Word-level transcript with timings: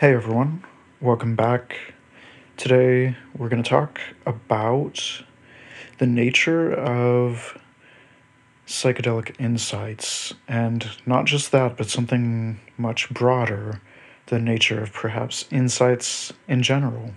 Hey 0.00 0.14
everyone, 0.14 0.62
welcome 1.00 1.34
back. 1.34 1.76
Today 2.56 3.16
we're 3.36 3.48
going 3.48 3.64
to 3.64 3.68
talk 3.68 3.98
about 4.26 5.24
the 5.98 6.06
nature 6.06 6.72
of 6.72 7.60
psychedelic 8.64 9.34
insights, 9.40 10.34
and 10.46 10.88
not 11.04 11.24
just 11.24 11.50
that, 11.50 11.76
but 11.76 11.90
something 11.90 12.60
much 12.76 13.10
broader 13.10 13.80
the 14.26 14.38
nature 14.38 14.80
of 14.80 14.92
perhaps 14.92 15.46
insights 15.50 16.32
in 16.46 16.62
general. 16.62 17.10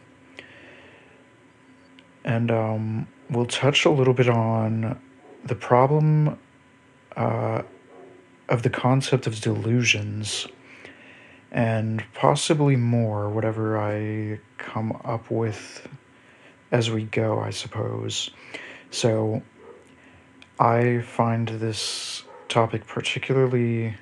And 2.24 2.50
um, 2.50 3.08
we'll 3.30 3.46
touch 3.46 3.86
a 3.86 3.92
little 3.92 4.16
bit 4.16 4.28
on 4.28 5.00
the 5.46 5.54
problem 5.54 6.40
uh, 7.16 7.62
of 8.50 8.64
the 8.64 8.72
concept 8.72 9.28
of 9.28 9.40
delusions 9.40 10.48
and 11.52 12.04
possibly 12.14 12.76
more, 12.76 13.30
whatever 13.30 13.78
I 13.78 14.40
come 14.58 15.00
up 15.04 15.30
with 15.30 15.88
as 16.72 16.90
we 16.90 17.04
go, 17.04 17.40
I 17.40 17.50
suppose. 17.50 18.32
So, 18.90 19.42
I 20.60 21.02
find 21.02 21.48
this 21.48 22.24
topic 22.48 22.86
particularly 22.86 23.96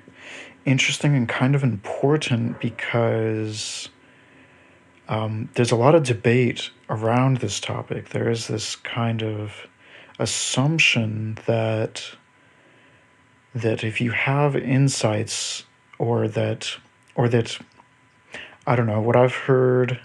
interesting 0.64 1.16
and 1.16 1.28
kind 1.28 1.54
of 1.54 1.62
important 1.62 2.60
because 2.60 3.88
um, 5.08 5.48
there's 5.54 5.70
a 5.72 5.76
lot 5.76 5.94
of 5.94 6.02
debate 6.02 6.70
around 6.88 7.38
this 7.38 7.60
topic. 7.60 8.10
There 8.10 8.28
is 8.28 8.46
this 8.46 8.76
kind 8.76 9.22
of 9.22 9.66
assumption 10.18 11.38
that 11.46 12.04
that 13.52 13.82
if 13.82 14.00
you 14.00 14.12
have 14.12 14.54
insights 14.54 15.64
or 15.98 16.28
that 16.28 16.76
or 17.14 17.28
that 17.28 17.58
I 18.66 18.76
don't 18.76 18.86
know, 18.86 19.00
what 19.00 19.16
I've 19.16 19.34
heard 19.34 20.00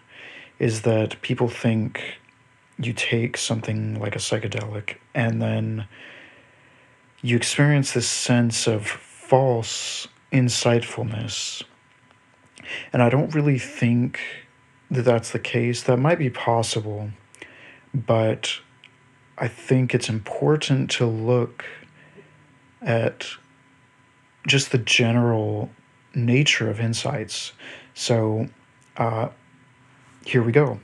is 0.59 0.83
that 0.83 1.21
people 1.21 1.47
think 1.47 2.19
you 2.77 2.93
take 2.93 3.37
something 3.37 3.99
like 3.99 4.15
a 4.15 4.19
psychedelic 4.19 4.97
and 5.13 5.41
then 5.41 5.87
you 7.21 7.35
experience 7.35 7.93
this 7.93 8.07
sense 8.07 8.67
of 8.67 8.87
false 8.87 10.07
insightfulness. 10.31 11.63
And 12.93 13.01
I 13.01 13.09
don't 13.09 13.33
really 13.33 13.59
think 13.59 14.19
that 14.91 15.03
that's 15.03 15.31
the 15.31 15.39
case. 15.39 15.83
That 15.83 15.97
might 15.97 16.19
be 16.19 16.29
possible, 16.29 17.09
but 17.93 18.59
I 19.37 19.47
think 19.47 19.93
it's 19.93 20.09
important 20.09 20.89
to 20.91 21.05
look 21.05 21.65
at 22.81 23.27
just 24.47 24.71
the 24.71 24.77
general 24.77 25.69
nature 26.15 26.69
of 26.69 26.79
insights. 26.79 27.53
So 27.93 28.47
uh, 28.97 29.29
here 30.25 30.41
we 30.41 30.51
go. 30.51 30.79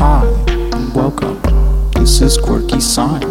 Hi, 0.00 0.24
and 0.72 0.94
welcome. 0.94 1.40
This 1.92 2.20
is 2.20 2.38
Quirky 2.38 2.80
Science, 2.80 3.24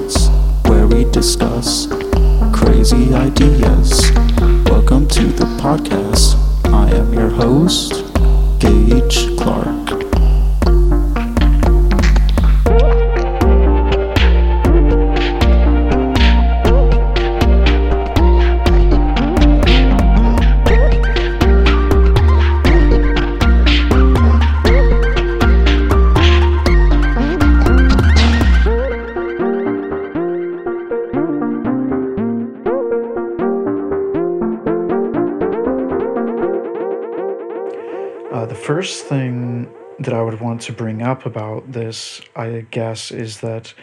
to 40.67 40.73
bring 40.73 41.01
up 41.01 41.25
about 41.25 41.71
this, 41.71 42.19
I 42.35 42.65
guess, 42.71 43.09
is 43.09 43.39
that 43.39 43.73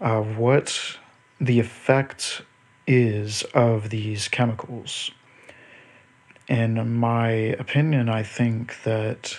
uh, 0.00 0.20
what 0.20 0.96
the 1.40 1.58
effect 1.58 2.42
is 2.86 3.42
of 3.54 3.90
these 3.90 4.28
chemicals. 4.28 5.10
In 6.46 6.94
my 6.96 7.28
opinion, 7.30 8.08
I 8.08 8.22
think 8.22 8.84
that 8.84 9.36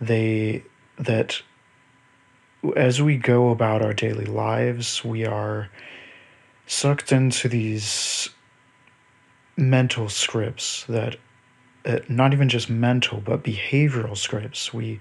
they 0.00 0.64
that 0.96 1.42
as 2.74 3.02
we 3.02 3.18
go 3.18 3.50
about 3.50 3.82
our 3.82 3.92
daily 3.92 4.24
lives, 4.24 5.04
we 5.04 5.26
are 5.26 5.68
sucked 6.66 7.12
into 7.12 7.46
these 7.46 8.30
mental 9.54 10.08
scripts 10.08 10.86
that 10.88 11.16
uh, 11.84 11.98
not 12.08 12.32
even 12.32 12.48
just 12.48 12.70
mental 12.70 13.20
but 13.20 13.42
behavioral 13.42 14.16
scripts 14.16 14.72
we 14.72 15.00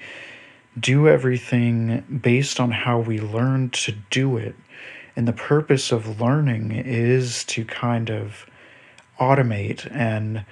do 0.79 1.07
everything 1.07 2.19
based 2.21 2.59
on 2.59 2.71
how 2.71 2.99
we 2.99 3.19
learn 3.19 3.69
to 3.71 3.93
do 4.09 4.37
it. 4.37 4.55
And 5.15 5.27
the 5.27 5.33
purpose 5.33 5.91
of 5.91 6.21
learning 6.21 6.71
is 6.71 7.43
to 7.45 7.65
kind 7.65 8.09
of 8.09 8.45
automate 9.19 9.89
and 9.91 10.45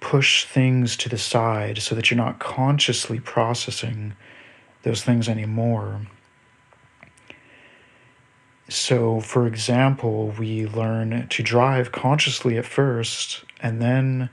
push 0.00 0.44
things 0.44 0.96
to 0.96 1.08
the 1.08 1.18
side 1.18 1.78
so 1.78 1.94
that 1.94 2.10
you're 2.10 2.16
not 2.16 2.38
consciously 2.38 3.20
processing 3.20 4.14
those 4.82 5.02
things 5.02 5.28
anymore. 5.28 6.00
So, 8.68 9.20
for 9.20 9.46
example, 9.46 10.34
we 10.38 10.66
learn 10.66 11.28
to 11.28 11.42
drive 11.42 11.92
consciously 11.92 12.58
at 12.58 12.64
first, 12.64 13.44
and 13.60 13.80
then 13.80 14.30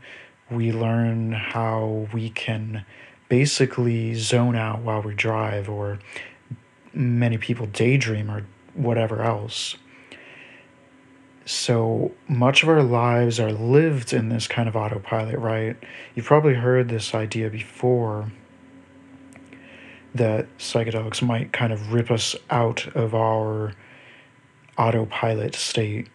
we 0.50 0.72
learn 0.72 1.34
how 1.34 2.08
we 2.14 2.30
can 2.30 2.86
basically 3.30 4.14
zone 4.16 4.56
out 4.56 4.82
while 4.82 5.02
we 5.02 5.14
drive, 5.14 5.70
or 5.70 6.00
many 6.94 7.38
people 7.38 7.66
daydream, 7.66 8.30
or 8.30 8.46
whatever 8.74 9.24
else. 9.24 9.76
So 11.46 12.14
much 12.28 12.64
of 12.64 12.70
our 12.70 12.84
lives 12.84 13.40
are 13.40 13.52
lived 13.52 14.14
in 14.14 14.30
this 14.30 14.48
kind 14.48 14.70
of 14.70 14.76
autopilot, 14.76 15.38
right? 15.40 15.76
You've 16.16 16.26
probably 16.26 16.54
heard 16.54 16.88
this 16.88 17.14
idea 17.14 17.50
before 17.50 18.32
that 20.16 20.58
psychedelics 20.58 21.22
might 21.22 21.52
kind 21.52 21.74
of 21.74 21.92
rip 21.92 22.12
us 22.12 22.36
out 22.50 22.88
of 22.96 23.14
our 23.14 23.74
autopilot 24.78 25.56
state. 25.56 26.08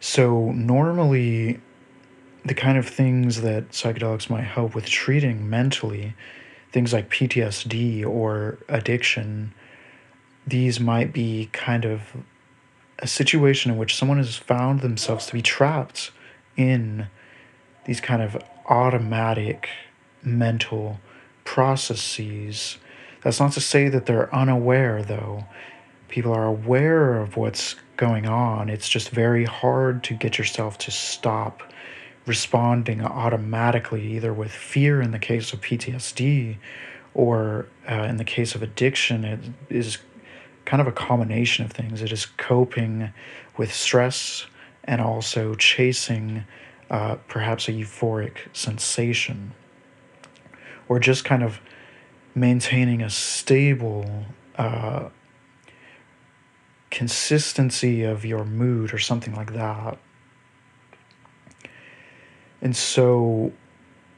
So, 0.00 0.50
normally, 0.52 1.60
the 2.44 2.54
kind 2.54 2.76
of 2.76 2.86
things 2.88 3.40
that 3.40 3.70
psychedelics 3.70 4.28
might 4.28 4.44
help 4.44 4.74
with 4.74 4.86
treating 4.86 5.48
mentally, 5.48 6.14
things 6.72 6.92
like 6.92 7.10
PTSD 7.10 8.04
or 8.04 8.58
addiction, 8.68 9.54
these 10.46 10.78
might 10.78 11.12
be 11.12 11.48
kind 11.52 11.84
of 11.84 12.14
a 12.98 13.06
situation 13.06 13.72
in 13.72 13.78
which 13.78 13.96
someone 13.96 14.18
has 14.18 14.36
found 14.36 14.80
themselves 14.80 15.26
to 15.26 15.32
be 15.32 15.42
trapped 15.42 16.10
in 16.56 17.06
these 17.86 18.00
kind 18.00 18.22
of 18.22 18.36
automatic 18.66 19.68
mental 20.22 21.00
processes. 21.44 22.78
That's 23.22 23.40
not 23.40 23.52
to 23.52 23.60
say 23.60 23.88
that 23.88 24.06
they're 24.06 24.34
unaware, 24.34 25.02
though 25.02 25.44
people 26.08 26.32
are 26.32 26.46
aware 26.46 27.18
of 27.18 27.36
what's 27.36 27.74
going 27.96 28.26
on. 28.26 28.68
It's 28.68 28.88
just 28.88 29.10
very 29.10 29.44
hard 29.44 30.04
to 30.04 30.14
get 30.14 30.38
yourself 30.38 30.78
to 30.78 30.90
stop 30.90 31.62
responding 32.26 33.02
automatically, 33.02 34.14
either 34.14 34.32
with 34.32 34.50
fear 34.50 35.00
in 35.00 35.10
the 35.10 35.18
case 35.18 35.52
of 35.52 35.60
PTSD 35.60 36.56
or 37.12 37.66
uh, 37.88 37.94
in 37.94 38.16
the 38.16 38.24
case 38.24 38.54
of 38.54 38.62
addiction. 38.62 39.24
It 39.24 39.40
is 39.68 39.98
kind 40.64 40.80
of 40.80 40.86
a 40.86 40.92
combination 40.92 41.64
of 41.64 41.72
things. 41.72 42.02
It 42.02 42.12
is 42.12 42.26
coping 42.26 43.12
with 43.56 43.72
stress 43.72 44.46
and 44.84 45.00
also 45.00 45.54
chasing 45.54 46.44
uh, 46.90 47.16
perhaps 47.28 47.68
a 47.68 47.72
euphoric 47.72 48.38
sensation 48.52 49.52
or 50.88 50.98
just 50.98 51.24
kind 51.24 51.42
of 51.42 51.60
maintaining 52.34 53.00
a 53.02 53.10
stable 53.10 54.24
uh, 54.56 55.08
consistency 56.90 58.02
of 58.02 58.24
your 58.24 58.44
mood 58.44 58.92
or 58.92 58.98
something 58.98 59.34
like 59.34 59.52
that. 59.54 59.98
And 62.64 62.74
so 62.74 63.52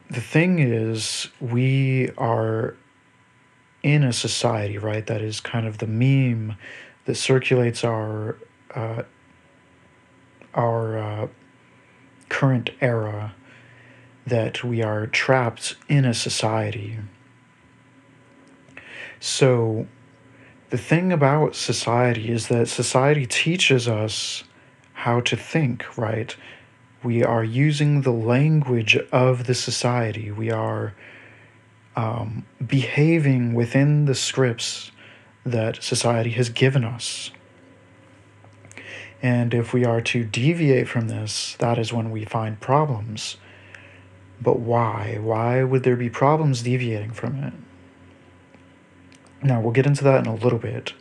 the 0.09 0.21
thing 0.21 0.61
is, 0.61 1.29
we 1.41 2.11
are 2.17 2.77
in 3.83 4.05
a 4.05 4.13
society, 4.13 4.79
right, 4.79 5.05
that 5.07 5.21
is 5.21 5.41
kind 5.41 5.67
of 5.67 5.79
the 5.79 5.87
meme 5.89 6.57
that 7.05 7.17
circulates 7.17 7.85
our 7.85 8.39
uh, 8.75 9.03
our 10.55 10.99
uh, 10.99 11.29
current 12.29 12.71
era 12.81 13.35
that 14.27 14.65
we 14.65 14.83
are 14.83 15.07
trapped 15.07 15.77
in 15.89 16.05
a 16.05 16.15
society. 16.15 16.99
So, 19.21 19.87
the 20.71 20.79
thing 20.79 21.13
about 21.13 21.55
society 21.57 22.31
is 22.31 22.49
that 22.49 22.69
society 22.69 23.27
teaches 23.27 23.89
us 23.89 24.45
how 24.93 25.21
to 25.21 25.37
think, 25.37 25.99
right? 25.99 26.35
We 27.07 27.23
are 27.23 27.45
using 27.45 28.01
the 28.01 28.11
language 28.11 28.97
of 29.13 29.47
the 29.47 29.55
society. 29.55 30.33
We 30.33 30.51
are 30.51 30.93
um, 31.95 32.45
behaving 32.67 33.55
within 33.55 34.07
the 34.07 34.15
scripts 34.17 34.91
that 35.45 35.85
society 35.85 36.31
has 36.31 36.49
given 36.49 36.85
us. 36.85 37.31
And 39.23 39.55
if 39.55 39.73
we 39.73 39.85
are 39.85 40.01
to 40.01 40.25
deviate 40.25 40.89
from 40.89 41.07
this, 41.07 41.55
that 41.61 41.79
is 41.79 41.93
when 41.93 42.11
we 42.11 42.25
find 42.25 42.59
problems. 42.59 43.37
But 44.41 44.59
why? 44.59 45.19
Why 45.21 45.63
would 45.63 45.85
there 45.85 45.95
be 45.95 46.11
problems 46.11 46.63
deviating 46.63 47.13
from 47.13 47.37
it? 47.37 47.53
Now, 49.45 49.61
we'll 49.61 49.71
get 49.71 49.87
into 49.87 50.03
that 50.03 50.27
in 50.27 50.27
a 50.27 50.35
little 50.35 50.59
bit. 50.59 50.93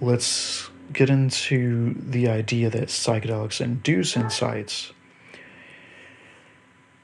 Let's 0.00 0.70
get 0.92 1.10
into 1.10 1.94
the 1.94 2.28
idea 2.28 2.70
that 2.70 2.88
psychedelics 2.88 3.60
induce 3.60 4.16
insights. 4.16 4.92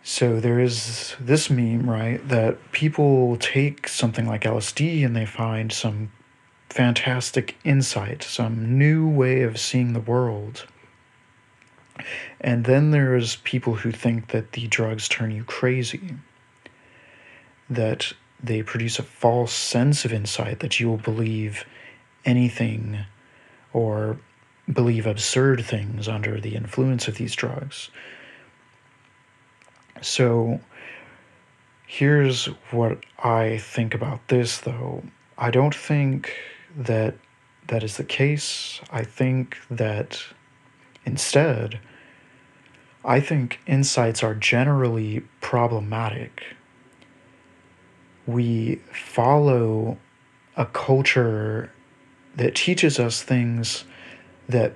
So, 0.02 0.38
there 0.38 0.60
is 0.60 1.16
this 1.18 1.48
meme, 1.48 1.88
right, 1.88 2.26
that 2.28 2.72
people 2.72 3.36
take 3.38 3.88
something 3.88 4.26
like 4.26 4.42
LSD 4.42 5.04
and 5.04 5.16
they 5.16 5.24
find 5.24 5.72
some 5.72 6.12
fantastic 6.68 7.56
insight, 7.64 8.22
some 8.22 8.78
new 8.78 9.08
way 9.08 9.42
of 9.42 9.58
seeing 9.58 9.92
the 9.92 10.00
world. 10.00 10.66
And 12.40 12.64
then 12.64 12.90
there's 12.90 13.36
people 13.36 13.76
who 13.76 13.92
think 13.92 14.28
that 14.28 14.52
the 14.52 14.66
drugs 14.66 15.08
turn 15.08 15.30
you 15.30 15.44
crazy, 15.44 16.16
that 17.70 18.12
they 18.42 18.62
produce 18.62 18.98
a 18.98 19.02
false 19.02 19.52
sense 19.52 20.04
of 20.04 20.12
insight 20.12 20.60
that 20.60 20.78
you 20.78 20.88
will 20.88 20.98
believe 20.98 21.64
anything 22.24 23.06
or 23.74 24.18
believe 24.72 25.06
absurd 25.06 25.62
things 25.62 26.08
under 26.08 26.40
the 26.40 26.54
influence 26.54 27.06
of 27.06 27.16
these 27.16 27.34
drugs. 27.34 27.90
So 30.00 30.60
here's 31.86 32.46
what 32.70 33.04
I 33.22 33.58
think 33.58 33.94
about 33.94 34.26
this 34.28 34.58
though. 34.58 35.02
I 35.36 35.50
don't 35.50 35.74
think 35.74 36.32
that 36.76 37.14
that 37.66 37.82
is 37.82 37.96
the 37.96 38.04
case. 38.04 38.80
I 38.90 39.02
think 39.04 39.58
that 39.70 40.22
instead, 41.04 41.80
I 43.04 43.20
think 43.20 43.60
insights 43.66 44.22
are 44.22 44.34
generally 44.34 45.20
problematic. 45.40 46.42
We 48.26 48.76
follow 48.92 49.98
a 50.56 50.64
culture 50.66 51.73
that 52.36 52.54
teaches 52.54 52.98
us 52.98 53.22
things 53.22 53.84
that 54.48 54.74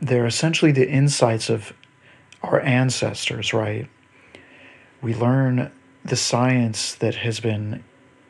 they're 0.00 0.26
essentially 0.26 0.72
the 0.72 0.88
insights 0.88 1.48
of 1.48 1.72
our 2.42 2.60
ancestors, 2.60 3.52
right? 3.52 3.88
We 5.00 5.14
learn 5.14 5.70
the 6.04 6.16
science 6.16 6.94
that 6.96 7.14
has 7.16 7.40
been 7.40 7.84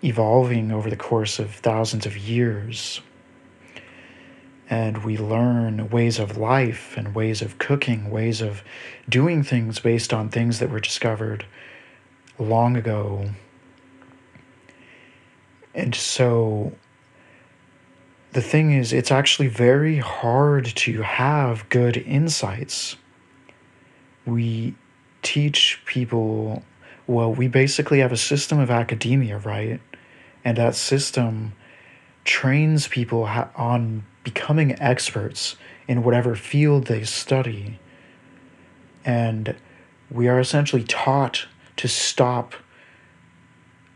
evolving 0.05 0.73
over 0.73 0.91
the 0.91 0.97
course 0.97 1.39
of 1.39 1.55
thousands 1.55 2.05
of 2.05 2.17
years 2.17 3.01
and 4.73 5.05
we 5.05 5.19
learn 5.19 5.91
ways 5.91 6.19
of 6.19 6.39
life 6.39 6.95
and 6.97 7.15
ways 7.15 7.43
of 7.43 7.59
cooking, 7.59 8.09
ways 8.09 8.41
of 8.41 8.63
doing 9.07 9.43
things 9.43 9.79
based 9.81 10.15
on 10.15 10.31
things 10.31 10.61
that 10.61 10.71
were 10.71 10.81
discovered 10.81 11.45
long 12.39 12.75
ago. 12.75 13.29
And 15.75 15.95
so 15.95 16.73
the 18.33 18.43
thing 18.43 18.73
is, 18.73 18.93
it's 18.93 19.11
actually 19.11 19.49
very 19.49 19.99
hard 19.99 20.65
to 20.65 21.03
have 21.03 21.69
good 21.69 21.97
insights. 21.99 22.97
We 24.25 24.75
teach 25.23 25.83
people, 25.85 26.63
well, 27.07 27.33
we 27.33 27.49
basically 27.49 27.99
have 27.99 28.13
a 28.13 28.17
system 28.17 28.59
of 28.59 28.71
academia, 28.71 29.39
right? 29.39 29.81
And 30.45 30.57
that 30.57 30.75
system 30.75 31.53
trains 32.25 32.89
people 32.89 33.25
on 33.57 34.05
becoming 34.25 34.81
experts 34.81 35.57
in 35.87 36.03
whatever 36.03 36.35
field 36.35 36.87
they 36.87 37.05
study. 37.05 37.79
And 39.05 39.57
we 40.11 40.29
are 40.29 40.41
essentially 40.41 40.85
taught 40.85 41.47
to 41.77 41.89
stop 41.89 42.55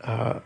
uh, 0.01 0.41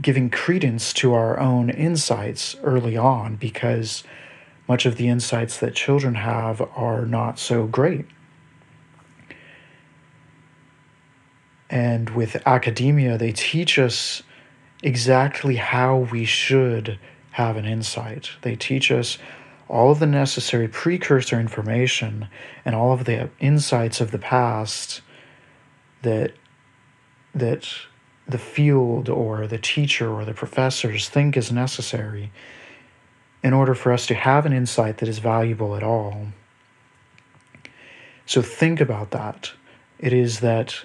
giving 0.00 0.30
credence 0.30 0.92
to 0.94 1.14
our 1.14 1.38
own 1.38 1.70
insights 1.70 2.56
early 2.62 2.96
on 2.96 3.36
because 3.36 4.04
much 4.68 4.86
of 4.86 4.96
the 4.96 5.08
insights 5.08 5.58
that 5.58 5.74
children 5.74 6.14
have 6.14 6.60
are 6.76 7.04
not 7.04 7.38
so 7.38 7.66
great. 7.66 8.06
And 11.68 12.10
with 12.10 12.42
academia, 12.46 13.18
they 13.18 13.32
teach 13.32 13.78
us 13.78 14.22
exactly 14.82 15.56
how 15.56 15.96
we 15.96 16.24
should 16.24 16.98
have 17.32 17.56
an 17.56 17.64
insight. 17.64 18.30
They 18.42 18.56
teach 18.56 18.90
us 18.90 19.18
all 19.68 19.92
of 19.92 20.00
the 20.00 20.06
necessary 20.06 20.66
precursor 20.66 21.38
information 21.38 22.28
and 22.64 22.74
all 22.74 22.92
of 22.92 23.04
the 23.04 23.30
insights 23.38 24.00
of 24.00 24.10
the 24.10 24.18
past 24.18 25.00
that 26.02 26.32
that 27.32 27.72
the 28.30 28.38
field 28.38 29.08
or 29.08 29.46
the 29.46 29.58
teacher 29.58 30.10
or 30.10 30.24
the 30.24 30.34
professors 30.34 31.08
think 31.08 31.36
is 31.36 31.52
necessary 31.52 32.30
in 33.42 33.52
order 33.52 33.74
for 33.74 33.92
us 33.92 34.06
to 34.06 34.14
have 34.14 34.46
an 34.46 34.52
insight 34.52 34.98
that 34.98 35.08
is 35.08 35.18
valuable 35.18 35.74
at 35.76 35.82
all. 35.82 36.26
So 38.26 38.42
think 38.42 38.80
about 38.80 39.10
that. 39.10 39.52
It 39.98 40.12
is 40.12 40.40
that 40.40 40.84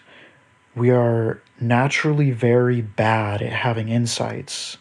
we 0.76 0.90
are 0.90 1.42
naturally 1.60 2.32
very 2.32 2.82
bad 2.82 3.42
at 3.42 3.52
having 3.52 3.90
insights 3.90 4.78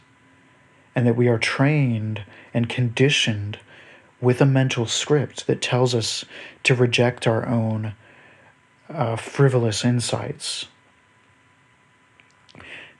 and 0.95 1.07
that 1.07 1.17
we 1.17 1.29
are 1.29 1.39
trained 1.39 2.25
and 2.53 2.69
conditioned 2.69 3.59
with 4.21 4.41
a 4.41 4.47
mental 4.47 4.87
script 4.87 5.47
that 5.47 5.61
tells 5.61 5.95
us 5.95 6.25
to 6.63 6.75
reject 6.75 7.27
our 7.27 7.47
own 7.47 7.95
uh, 8.89 9.17
frivolous 9.17 9.85
insights. 9.85 10.67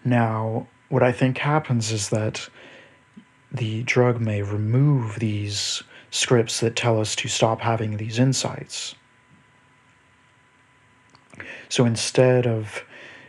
Now, 0.05 0.67
what 0.89 1.03
I 1.03 1.13
think 1.13 1.39
happens 1.39 1.91
is 1.91 2.11
that 2.11 2.49
the 3.51 3.83
drug 3.85 4.21
may 4.21 4.43
remove 4.43 5.19
these 5.19 5.83
scripts 6.11 6.61
that 6.61 6.77
tell 6.77 7.01
us 7.01 7.17
to 7.17 7.29
stop 7.29 7.61
having 7.61 7.97
these 7.97 8.19
insights. 8.19 8.95
So 11.69 11.85
instead 11.85 12.47
of 12.47 12.85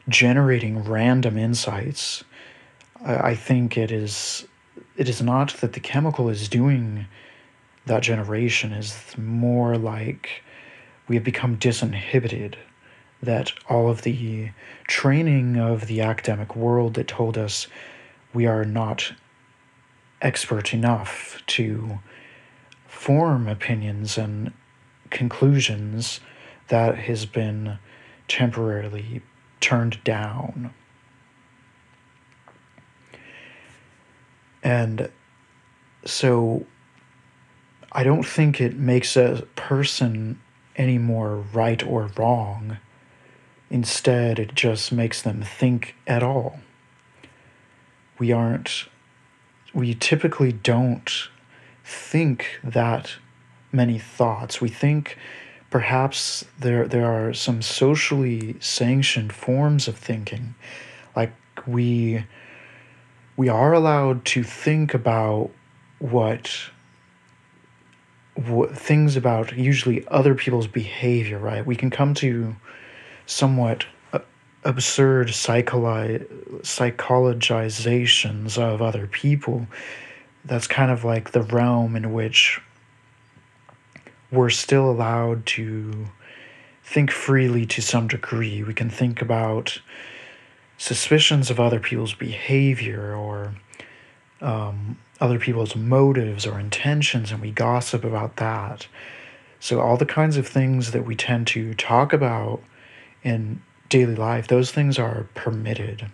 generating 0.09 0.83
random 0.83 1.37
insights, 1.37 2.23
I 3.03 3.35
think 3.35 3.77
it 3.77 3.91
is 3.91 4.45
it 4.97 5.09
is 5.09 5.21
not 5.21 5.55
that 5.61 5.73
the 5.73 5.79
chemical 5.79 6.29
is 6.29 6.47
doing 6.49 7.05
that 7.85 8.01
generation 8.01 8.71
is 8.71 9.15
more 9.17 9.77
like 9.77 10.43
we 11.07 11.15
have 11.15 11.23
become 11.23 11.57
disinhibited 11.57 12.55
that 13.21 13.53
all 13.69 13.89
of 13.89 14.03
the 14.03 14.51
training 14.87 15.57
of 15.57 15.87
the 15.87 16.01
academic 16.01 16.55
world 16.55 16.93
that 16.95 17.07
told 17.07 17.37
us 17.37 17.67
we 18.33 18.45
are 18.45 18.65
not 18.65 19.13
expert 20.21 20.73
enough 20.73 21.41
to 21.47 21.99
form 22.87 23.47
opinions 23.47 24.17
and 24.17 24.51
conclusions 25.09 26.19
that 26.67 26.97
has 26.97 27.25
been 27.25 27.77
temporarily 28.27 29.21
turned 29.59 30.03
down. 30.03 30.73
And 34.63 35.11
so 36.05 36.65
I 37.91 38.03
don't 38.03 38.25
think 38.25 38.59
it 38.59 38.75
makes 38.75 39.15
a 39.15 39.47
person 39.55 40.41
any 40.75 40.97
more 40.97 41.37
right 41.53 41.85
or 41.85 42.09
wrong. 42.17 42.77
Instead, 43.69 44.39
it 44.39 44.55
just 44.55 44.91
makes 44.91 45.21
them 45.21 45.41
think 45.41 45.95
at 46.05 46.23
all. 46.23 46.59
We 48.19 48.31
aren't, 48.31 48.85
we 49.73 49.93
typically 49.93 50.51
don't 50.51 51.11
think 51.83 52.59
that 52.63 53.15
many 53.71 53.99
thoughts. 53.99 54.61
We 54.61 54.69
think 54.69 55.17
perhaps 55.69 56.45
there, 56.59 56.87
there 56.87 57.05
are 57.05 57.33
some 57.33 57.61
socially 57.61 58.55
sanctioned 58.59 59.33
forms 59.33 59.87
of 59.87 59.97
thinking, 59.97 60.55
like 61.15 61.33
we 61.67 62.25
we 63.37 63.49
are 63.49 63.73
allowed 63.73 64.23
to 64.25 64.43
think 64.43 64.93
about 64.93 65.49
what 65.99 66.69
what 68.35 68.77
things 68.77 69.15
about 69.15 69.57
usually 69.57 70.05
other 70.07 70.35
people's 70.35 70.67
behavior, 70.67 71.39
right? 71.39 71.65
We 71.65 71.75
can 71.75 71.89
come 71.89 72.13
to 72.15 72.55
somewhat 73.25 73.85
uh, 74.13 74.19
absurd 74.63 75.29
psycholi- 75.29 76.65
psychologizations 76.65 78.57
of 78.57 78.81
other 78.81 79.07
people. 79.07 79.67
That's 80.43 80.67
kind 80.67 80.91
of 80.91 81.03
like 81.03 81.31
the 81.31 81.41
realm 81.41 81.95
in 81.95 82.13
which 82.13 82.61
we're 84.31 84.49
still 84.49 84.89
allowed 84.89 85.45
to 85.45 86.07
think 86.83 87.11
freely 87.11 87.65
to 87.65 87.81
some 87.81 88.07
degree. 88.07 88.63
We 88.63 88.73
can 88.73 88.89
think 88.89 89.21
about 89.21 89.79
suspicions 90.77 91.49
of 91.49 91.59
other 91.59 91.79
people's 91.79 92.13
behavior 92.13 93.15
or 93.15 93.55
um, 94.41 94.97
other 95.19 95.39
people's 95.39 95.75
motives 95.75 96.45
or 96.45 96.59
intentions, 96.59 97.31
and 97.31 97.41
we 97.41 97.51
gossip 97.51 98.03
about 98.03 98.35
that. 98.37 98.87
So, 99.59 99.79
all 99.79 99.97
the 99.97 100.05
kinds 100.05 100.37
of 100.37 100.47
things 100.47 100.91
that 100.91 101.05
we 101.05 101.15
tend 101.15 101.47
to 101.47 101.73
talk 101.73 102.13
about 102.13 102.61
in 103.25 103.61
daily 103.89 104.15
life, 104.15 104.47
those 104.47 104.71
things 104.71 104.97
are 104.97 105.27
permitted. 105.33 106.09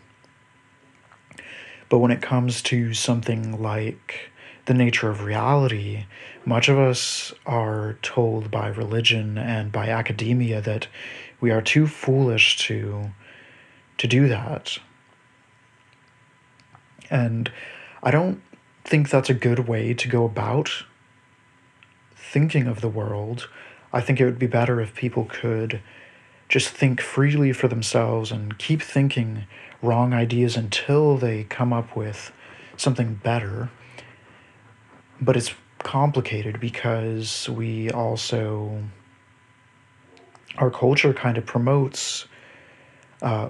But 1.90 2.00
when 2.00 2.10
it 2.10 2.22
comes 2.22 2.62
to 2.64 2.94
something 2.94 3.62
like 3.62 4.32
the 4.66 4.74
nature 4.74 5.10
of 5.10 5.24
reality, 5.24 6.06
much 6.46 6.70
of 6.70 6.80
us 6.80 7.34
are 7.46 7.98
told 8.02 8.50
by 8.50 8.70
religion 8.70 9.38
and 9.38 9.72
by 9.72 9.90
academia 9.90 10.62
that 10.62 10.88
we 11.42 11.52
are 11.52 11.62
too 11.62 11.86
foolish 11.86 12.58
to 12.60 13.12
to 13.98 14.08
do 14.08 14.28
that. 14.30 14.80
And 17.10 17.52
I 18.02 18.10
don't 18.10 18.42
think 18.84 19.10
that's 19.10 19.30
a 19.30 19.36
good 19.36 19.68
way 19.68 19.94
to 19.94 20.08
go 20.08 20.26
about 20.26 20.72
thinking 22.16 22.68
of 22.68 22.82
the 22.82 22.90
world. 22.90 23.50
I 23.94 24.02
think 24.02 24.20
it 24.20 24.26
would 24.26 24.40
be 24.40 24.48
better 24.48 24.80
if 24.80 24.96
people 24.96 25.26
could 25.26 25.82
just 26.52 26.70
think 26.70 27.00
freely 27.00 27.54
for 27.54 27.68
themselves 27.70 28.32
and 28.32 28.58
keep 28.58 28.82
thinking 28.82 29.46
wrong 29.82 30.14
ideas 30.14 30.58
until 30.58 31.18
they 31.18 31.46
come 31.46 31.72
up 31.72 31.96
with 31.96 32.32
something 32.76 33.16
better. 33.16 33.70
But 35.22 35.38
it's 35.38 35.54
complicated 35.80 36.60
because 36.60 37.48
we 37.48 37.90
also, 37.90 38.84
our 40.58 40.70
culture 40.70 41.14
kind 41.14 41.38
of 41.38 41.46
promotes 41.46 42.26
uh, 43.22 43.50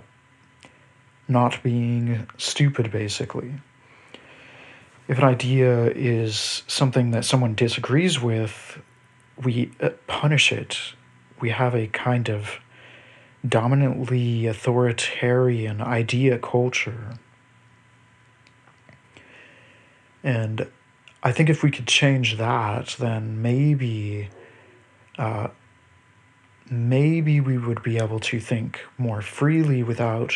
not 1.27 1.63
being 1.63 2.27
stupid, 2.37 2.91
basically 2.91 3.55
if 5.07 5.17
an 5.17 5.25
idea 5.25 5.87
is 5.89 6.63
something 6.67 7.11
that 7.11 7.25
someone 7.25 7.53
disagrees 7.53 8.21
with, 8.21 8.79
we 9.43 9.69
uh, 9.81 9.89
punish 10.07 10.53
it. 10.53 10.79
We 11.41 11.49
have 11.49 11.75
a 11.75 11.87
kind 11.87 12.29
of 12.29 12.61
dominantly 13.47 14.47
authoritarian 14.47 15.81
idea 15.81 16.37
culture. 16.37 17.15
And 20.23 20.67
I 21.23 21.31
think 21.31 21.49
if 21.49 21.63
we 21.63 21.71
could 21.71 21.87
change 21.87 22.37
that, 22.37 22.95
then 22.99 23.41
maybe, 23.41 24.29
uh, 25.17 25.47
maybe 26.69 27.39
we 27.39 27.57
would 27.57 27.81
be 27.81 27.97
able 27.97 28.19
to 28.19 28.39
think 28.39 28.81
more 28.97 29.21
freely 29.21 29.81
without 29.81 30.33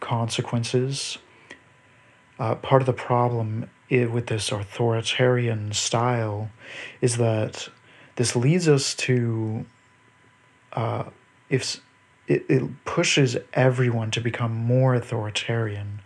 consequences. 0.00 1.18
Uh, 2.38 2.54
part 2.56 2.82
of 2.82 2.86
the 2.86 2.92
problem 2.92 3.68
it, 3.88 4.10
with 4.12 4.26
this 4.26 4.52
authoritarian 4.52 5.72
style 5.72 6.50
is 7.00 7.16
that 7.16 7.68
this 8.16 8.36
leads 8.36 8.68
us 8.68 8.94
to 8.94 9.64
uh, 10.74 11.04
if 11.48 11.80
it, 12.28 12.44
it 12.48 12.84
pushes 12.84 13.36
everyone 13.54 14.10
to 14.12 14.20
become 14.20 14.54
more 14.54 14.94
authoritarian. 14.94 16.00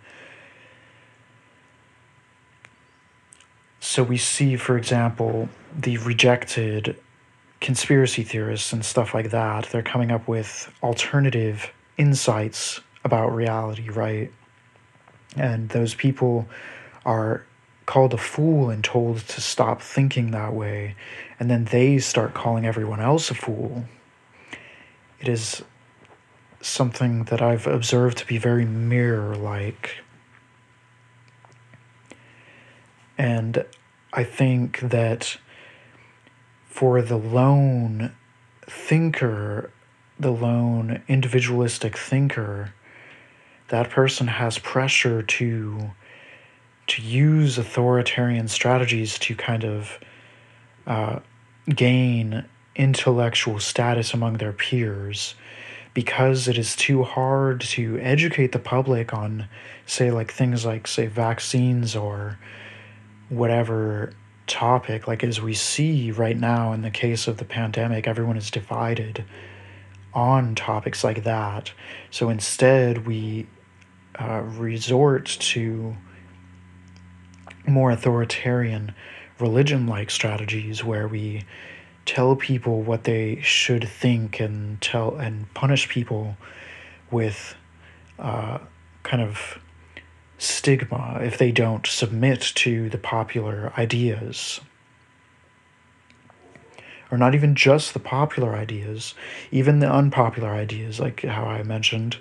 So 3.81 4.05
we 4.05 4.17
see, 4.17 4.57
for 4.57 4.79
example, 4.79 5.49
the 5.77 5.99
rejected 5.99 6.97
conspiracy 7.61 8.23
theorists 8.23 8.73
and 8.73 8.85
stuff 8.85 9.13
like 9.13 9.31
that. 9.31 9.67
They're 9.67 9.83
coming 9.83 10.13
up 10.13 10.29
with 10.29 10.73
alternative 10.83 11.73
insights 11.99 12.81
about 13.05 13.35
reality, 13.35 13.89
right? 13.89 14.33
And 15.37 15.69
those 15.71 15.95
people 15.95 16.49
are 17.05 17.45
called 17.87 18.15
a 18.15 18.19
fool 18.19 18.71
and 18.71 18.85
told 18.85 19.19
to 19.19 19.41
stop 19.41 19.83
thinking 19.83 20.31
that 20.31 20.53
way, 20.53 20.95
and 21.41 21.51
then 21.51 21.65
they 21.65 21.99
start 21.99 22.33
calling 22.33 22.65
everyone 22.65 23.01
else 23.01 23.31
a 23.31 23.35
fool. 23.35 23.85
It 25.19 25.29
is 25.29 25.63
something 26.63 27.25
that 27.25 27.43
I've 27.43 27.67
observed 27.67 28.19
to 28.19 28.27
be 28.27 28.39
very 28.39 28.65
mirror 28.65 29.37
like. 29.37 29.97
And 33.19 33.65
I 34.13 34.25
think 34.25 34.81
that 34.81 35.37
for 36.67 37.03
the 37.03 37.19
lone 37.19 38.13
thinker, 38.67 39.71
the 40.19 40.31
lone 40.31 41.03
individualistic 41.09 41.97
thinker, 41.97 42.73
that 43.69 43.91
person 43.91 44.27
has 44.29 44.59
pressure 44.59 45.23
to 45.23 45.91
to 46.89 47.01
use 47.01 47.59
authoritarian 47.59 48.49
strategies 48.49 49.19
to 49.19 49.37
kind 49.37 49.65
of 49.65 49.99
uh, 50.87 51.21
gain 51.69 52.45
intellectual 52.75 53.61
status 53.61 54.13
among 54.13 54.39
their 54.39 54.53
peers 54.53 55.35
because 55.95 56.49
it 56.49 56.57
is 56.57 56.75
too 56.75 57.03
hard 57.03 57.61
to 57.61 57.99
educate 57.99 58.53
the 58.53 58.59
public 58.59 59.13
on 59.13 59.49
say 59.87 60.11
like 60.11 60.33
things 60.33 60.65
like 60.65 60.87
say 60.87 61.07
vaccines 61.07 61.95
or 61.95 62.39
whatever 63.29 64.13
topic 64.47 65.07
like 65.07 65.23
as 65.23 65.41
we 65.41 65.55
see 65.55 66.11
right 66.11 66.37
now 66.37 66.73
in 66.73 66.83
the 66.83 66.91
case 66.91 67.29
of 67.29 67.37
the 67.39 67.45
pandemic 67.45 68.07
everyone 68.07 68.37
is 68.37 68.51
divided 68.51 69.25
on 70.15 70.55
topics 70.55 71.03
like 71.03 71.25
that. 71.25 71.73
So 72.11 72.29
instead 72.29 73.07
we 73.07 73.47
uh, 74.19 74.43
resort 74.43 75.27
to 75.27 75.97
more 77.67 77.91
authoritarian 77.91 78.95
religion 79.39 79.87
like 79.87 80.11
strategies 80.11 80.85
where 80.85 81.09
we 81.09 81.45
tell 82.05 82.37
people 82.37 82.83
what 82.83 83.05
they 83.05 83.41
should 83.43 83.89
think 83.89 84.41
and 84.41 84.81
tell 84.81 85.17
and 85.17 85.53
punish 85.55 85.89
people 85.89 86.37
with 87.11 87.55
uh, 88.19 88.59
kind 89.03 89.23
of 89.23 89.59
stigma 90.39 91.21
if 91.23 91.39
they 91.39 91.53
don't 91.53 91.87
submit 91.87 92.41
to 92.41 92.91
the 92.91 92.99
popular 92.99 93.73
ideas 93.79 94.61
or 97.13 97.19
not 97.19 97.35
even 97.35 97.55
just 97.55 97.95
the 97.95 98.01
popular 98.01 98.55
ideas 98.55 99.15
even 99.53 99.79
the 99.79 99.91
unpopular 99.91 100.49
ideas 100.51 100.99
like 100.99 101.23
how 101.23 101.45
i 101.45 101.63
mentioned 101.63 102.17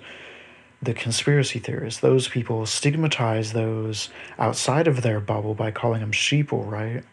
the 0.82 0.92
conspiracy 0.92 1.60
theorists, 1.60 2.00
those 2.00 2.26
people 2.26 2.66
stigmatize 2.66 3.52
those 3.52 4.08
outside 4.38 4.88
of 4.88 5.02
their 5.02 5.20
bubble 5.20 5.54
by 5.54 5.70
calling 5.70 6.00
them 6.00 6.10
sheeple, 6.10 6.68
right? 6.68 7.04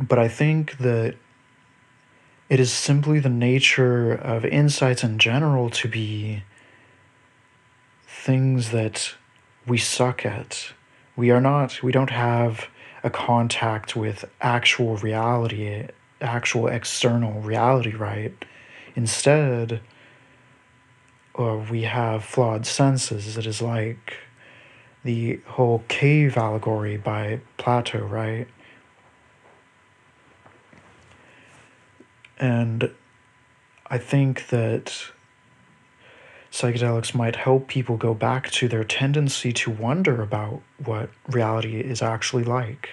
But 0.00 0.18
I 0.18 0.28
think 0.28 0.78
that 0.78 1.16
it 2.48 2.60
is 2.60 2.72
simply 2.72 3.18
the 3.18 3.28
nature 3.28 4.12
of 4.12 4.44
insights 4.44 5.04
in 5.04 5.18
general 5.18 5.68
to 5.70 5.88
be 5.88 6.44
things 8.06 8.70
that 8.70 9.14
we 9.66 9.76
suck 9.76 10.24
at. 10.24 10.72
We 11.16 11.30
are 11.30 11.40
not, 11.40 11.82
we 11.82 11.92
don't 11.92 12.10
have 12.10 12.68
a 13.02 13.10
contact 13.10 13.96
with 13.96 14.24
actual 14.40 14.96
reality, 14.96 15.88
actual 16.20 16.68
external 16.68 17.40
reality, 17.40 17.94
right? 17.94 18.32
Instead, 18.94 19.80
or 21.34 21.58
we 21.58 21.82
have 21.82 22.24
flawed 22.24 22.66
senses. 22.66 23.36
It 23.36 23.46
is 23.46 23.62
like 23.62 24.14
the 25.04 25.40
whole 25.46 25.84
cave 25.88 26.36
allegory 26.36 26.96
by 26.96 27.40
Plato, 27.56 28.04
right? 28.04 28.48
And 32.38 32.90
I 33.88 33.98
think 33.98 34.48
that 34.48 34.94
psychedelics 36.52 37.14
might 37.14 37.36
help 37.36 37.68
people 37.68 37.96
go 37.96 38.14
back 38.14 38.50
to 38.50 38.68
their 38.68 38.84
tendency 38.84 39.52
to 39.52 39.70
wonder 39.70 40.22
about 40.22 40.62
what 40.84 41.10
reality 41.28 41.80
is 41.80 42.02
actually 42.02 42.44
like. 42.44 42.88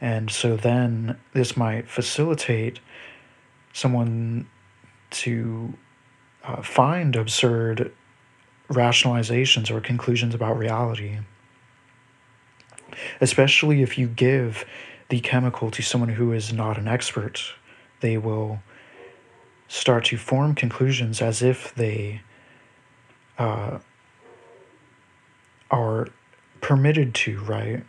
And 0.00 0.30
so 0.30 0.56
then 0.56 1.18
this 1.34 1.56
might 1.56 1.88
facilitate 1.88 2.80
someone 3.72 4.48
to 5.10 5.74
uh, 6.44 6.62
find 6.62 7.16
absurd 7.16 7.92
rationalizations 8.70 9.70
or 9.70 9.80
conclusions 9.80 10.34
about 10.34 10.56
reality. 10.56 11.18
especially 13.20 13.82
if 13.82 13.98
you 13.98 14.06
give 14.08 14.64
the 15.08 15.20
chemical 15.20 15.70
to 15.70 15.82
someone 15.82 16.10
who 16.10 16.32
is 16.32 16.52
not 16.52 16.78
an 16.78 16.88
expert. 16.88 17.54
They 18.00 18.16
will 18.18 18.60
start 19.68 20.06
to 20.06 20.18
form 20.18 20.54
conclusions 20.54 21.22
as 21.22 21.42
if 21.42 21.74
they 21.74 22.20
uh, 23.38 23.78
are 25.70 26.08
permitted 26.60 27.14
to, 27.14 27.38
right? 27.40 27.84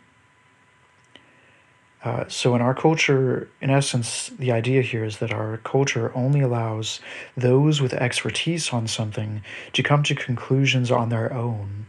Uh, 2.04 2.24
so, 2.26 2.56
in 2.56 2.60
our 2.60 2.74
culture, 2.74 3.48
in 3.60 3.70
essence, 3.70 4.30
the 4.36 4.50
idea 4.50 4.82
here 4.82 5.04
is 5.04 5.18
that 5.18 5.32
our 5.32 5.58
culture 5.58 6.10
only 6.16 6.40
allows 6.40 7.00
those 7.36 7.80
with 7.80 7.92
expertise 7.94 8.72
on 8.72 8.88
something 8.88 9.42
to 9.72 9.82
come 9.84 10.02
to 10.02 10.14
conclusions 10.14 10.90
on 10.90 11.10
their 11.10 11.32
own. 11.32 11.86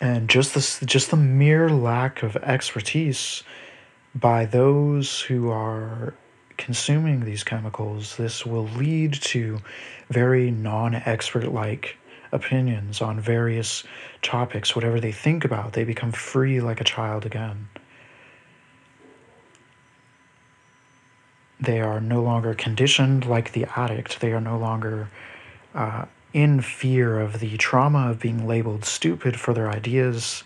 And 0.00 0.28
just 0.28 0.54
this, 0.54 0.80
just 0.80 1.10
the 1.10 1.16
mere 1.16 1.70
lack 1.70 2.22
of 2.22 2.36
expertise 2.36 3.42
by 4.14 4.44
those 4.44 5.20
who 5.22 5.50
are 5.50 6.14
consuming 6.56 7.24
these 7.24 7.42
chemicals, 7.42 8.16
this 8.16 8.46
will 8.46 8.64
lead 8.64 9.12
to 9.12 9.60
very 10.08 10.50
non-expert 10.50 11.52
like 11.52 11.96
opinions 12.32 13.00
on 13.00 13.20
various 13.20 13.84
topics, 14.22 14.74
whatever 14.74 15.00
they 15.00 15.12
think 15.12 15.44
about, 15.44 15.72
they 15.72 15.84
become 15.84 16.12
free 16.12 16.60
like 16.60 16.80
a 16.80 16.84
child 16.84 17.26
again. 17.26 17.68
They 21.60 21.80
are 21.80 22.00
no 22.00 22.22
longer 22.22 22.54
conditioned 22.54 23.24
like 23.24 23.52
the 23.52 23.66
addict. 23.76 24.20
They 24.20 24.32
are 24.32 24.40
no 24.40 24.58
longer 24.58 25.08
uh, 25.74 26.06
in 26.32 26.60
fear 26.60 27.20
of 27.20 27.40
the 27.40 27.56
trauma 27.56 28.10
of 28.10 28.20
being 28.20 28.46
labeled 28.46 28.84
stupid 28.84 29.38
for 29.38 29.54
their 29.54 29.70
ideas, 29.70 30.44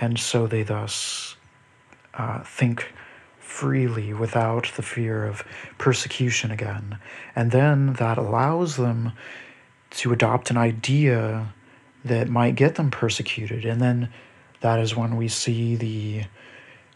and 0.00 0.18
so 0.18 0.46
they 0.46 0.62
thus 0.62 1.36
uh, 2.14 2.42
think 2.42 2.92
freely 3.58 4.12
without 4.12 4.70
the 4.76 4.82
fear 4.82 5.24
of 5.24 5.42
persecution 5.78 6.52
again. 6.52 6.96
And 7.34 7.50
then 7.50 7.94
that 7.94 8.16
allows 8.16 8.76
them 8.76 9.12
to 9.90 10.12
adopt 10.12 10.50
an 10.50 10.56
idea 10.56 11.52
that 12.04 12.28
might 12.28 12.54
get 12.54 12.76
them 12.76 12.92
persecuted. 12.92 13.64
And 13.64 13.80
then 13.80 14.10
that 14.60 14.78
is 14.78 14.94
when 14.94 15.16
we 15.16 15.26
see 15.26 15.74
the 15.74 16.22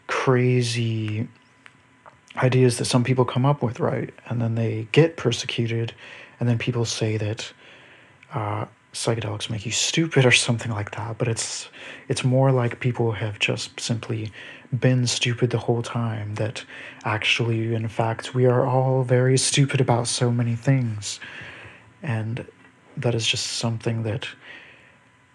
crazy 0.07 1.27
ideas 2.37 2.77
that 2.77 2.85
some 2.85 3.03
people 3.03 3.25
come 3.25 3.45
up 3.45 3.61
with, 3.61 3.81
right? 3.81 4.13
And 4.27 4.41
then 4.41 4.55
they 4.55 4.87
get 4.93 5.17
persecuted, 5.17 5.93
and 6.39 6.47
then 6.47 6.57
people 6.57 6.85
say 6.85 7.17
that 7.17 7.51
uh, 8.33 8.65
psychedelics 8.93 9.49
make 9.49 9.65
you 9.65 9.71
stupid 9.71 10.25
or 10.25 10.31
something 10.31 10.71
like 10.71 10.91
that. 10.91 11.17
But 11.17 11.27
it's 11.27 11.69
it's 12.07 12.23
more 12.23 12.51
like 12.51 12.79
people 12.79 13.11
have 13.13 13.39
just 13.39 13.79
simply 13.79 14.31
been 14.77 15.07
stupid 15.07 15.49
the 15.49 15.57
whole 15.57 15.81
time. 15.81 16.35
That 16.35 16.63
actually, 17.03 17.73
in 17.73 17.87
fact, 17.87 18.33
we 18.33 18.45
are 18.45 18.65
all 18.65 19.03
very 19.03 19.37
stupid 19.37 19.81
about 19.81 20.07
so 20.07 20.31
many 20.31 20.55
things, 20.55 21.19
and 22.01 22.45
that 22.95 23.15
is 23.15 23.27
just 23.27 23.47
something 23.47 24.03
that 24.03 24.27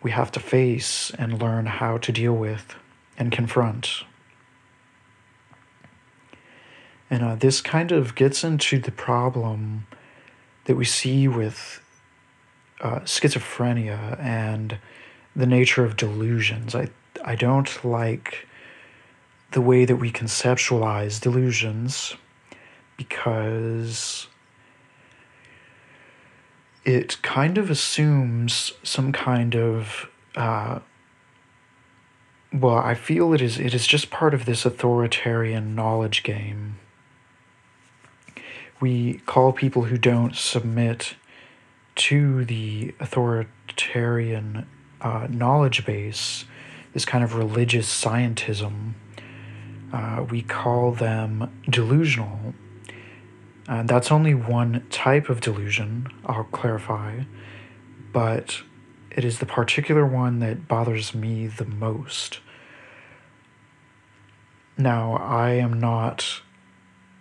we 0.03 0.13
have 0.13 0.31
to 0.33 0.41
face 0.41 1.11
and 1.19 1.43
learn 1.43 1.67
how 1.67 1.99
to 1.99 2.13
deal 2.13 2.35
with 2.35 2.77
and 3.19 3.33
confront. 3.33 4.05
And 7.11 7.25
uh, 7.25 7.35
this 7.35 7.61
kind 7.61 7.91
of 7.91 8.15
gets 8.15 8.45
into 8.45 8.79
the 8.79 8.93
problem 8.93 9.87
that 10.67 10.77
we 10.77 10.85
see 10.85 11.27
with 11.27 11.81
uh, 12.81 13.01
schizophrenia 13.01 14.19
and 14.21 14.79
the 15.35 15.47
nature 15.47 15.85
of 15.85 15.97
delusions. 15.97 16.75
I, 16.75 16.89
I 17.25 17.35
don't 17.35 17.85
like 17.85 18.47
the 19.53 19.61
way 19.61 19.85
that 19.85 19.97
we 19.97 20.11
conceptualize 20.11 21.21
delusions 21.21 22.17
because 22.97 24.27
it 26.85 27.21
kind 27.23 27.59
of 27.59 27.71
assumes 27.71 28.73
some 28.83 29.13
kind 29.13 29.55
of 29.55 30.09
uh, 30.37 30.81
well, 32.53 32.79
I 32.79 32.95
feel 32.95 33.35
it 33.35 33.43
is 33.43 33.59
it 33.59 33.75
is 33.75 33.87
just 33.87 34.11
part 34.11 34.33
of 34.33 34.47
this 34.47 34.65
authoritarian 34.65 35.75
knowledge 35.75 36.23
game. 36.23 36.79
We 38.81 39.19
call 39.27 39.53
people 39.53 39.85
who 39.85 39.99
don't 39.99 40.35
submit 40.35 41.15
to 41.99 42.45
the 42.45 42.95
authoritarian 43.01 44.67
uh, 45.01 45.27
knowledge 45.31 45.85
base, 45.85 46.45
this 46.93 47.05
kind 47.05 47.23
of 47.23 47.35
religious 47.35 47.89
scientism. 47.89 48.95
Uh, 49.93 50.25
we 50.29 50.43
call 50.43 50.93
them 50.93 51.63
delusional 51.69 52.55
uh, 53.69 53.83
that's 53.83 54.11
only 54.11 54.35
one 54.35 54.87
type 54.89 55.29
of 55.29 55.43
delusion, 55.43 56.09
I'll 56.25 56.45
clarify, 56.45 57.21
but 58.13 58.63
it 59.11 59.25
is 59.25 59.41
the 59.41 59.47
particular 59.47 60.07
one 60.07 60.39
that 60.39 60.67
bothers 60.67 61.15
me 61.15 61.49
the 61.49 61.67
most. 61.67 62.41
Now, 64.79 65.17
I 65.17 65.51
am 65.51 65.79
not 65.79 66.41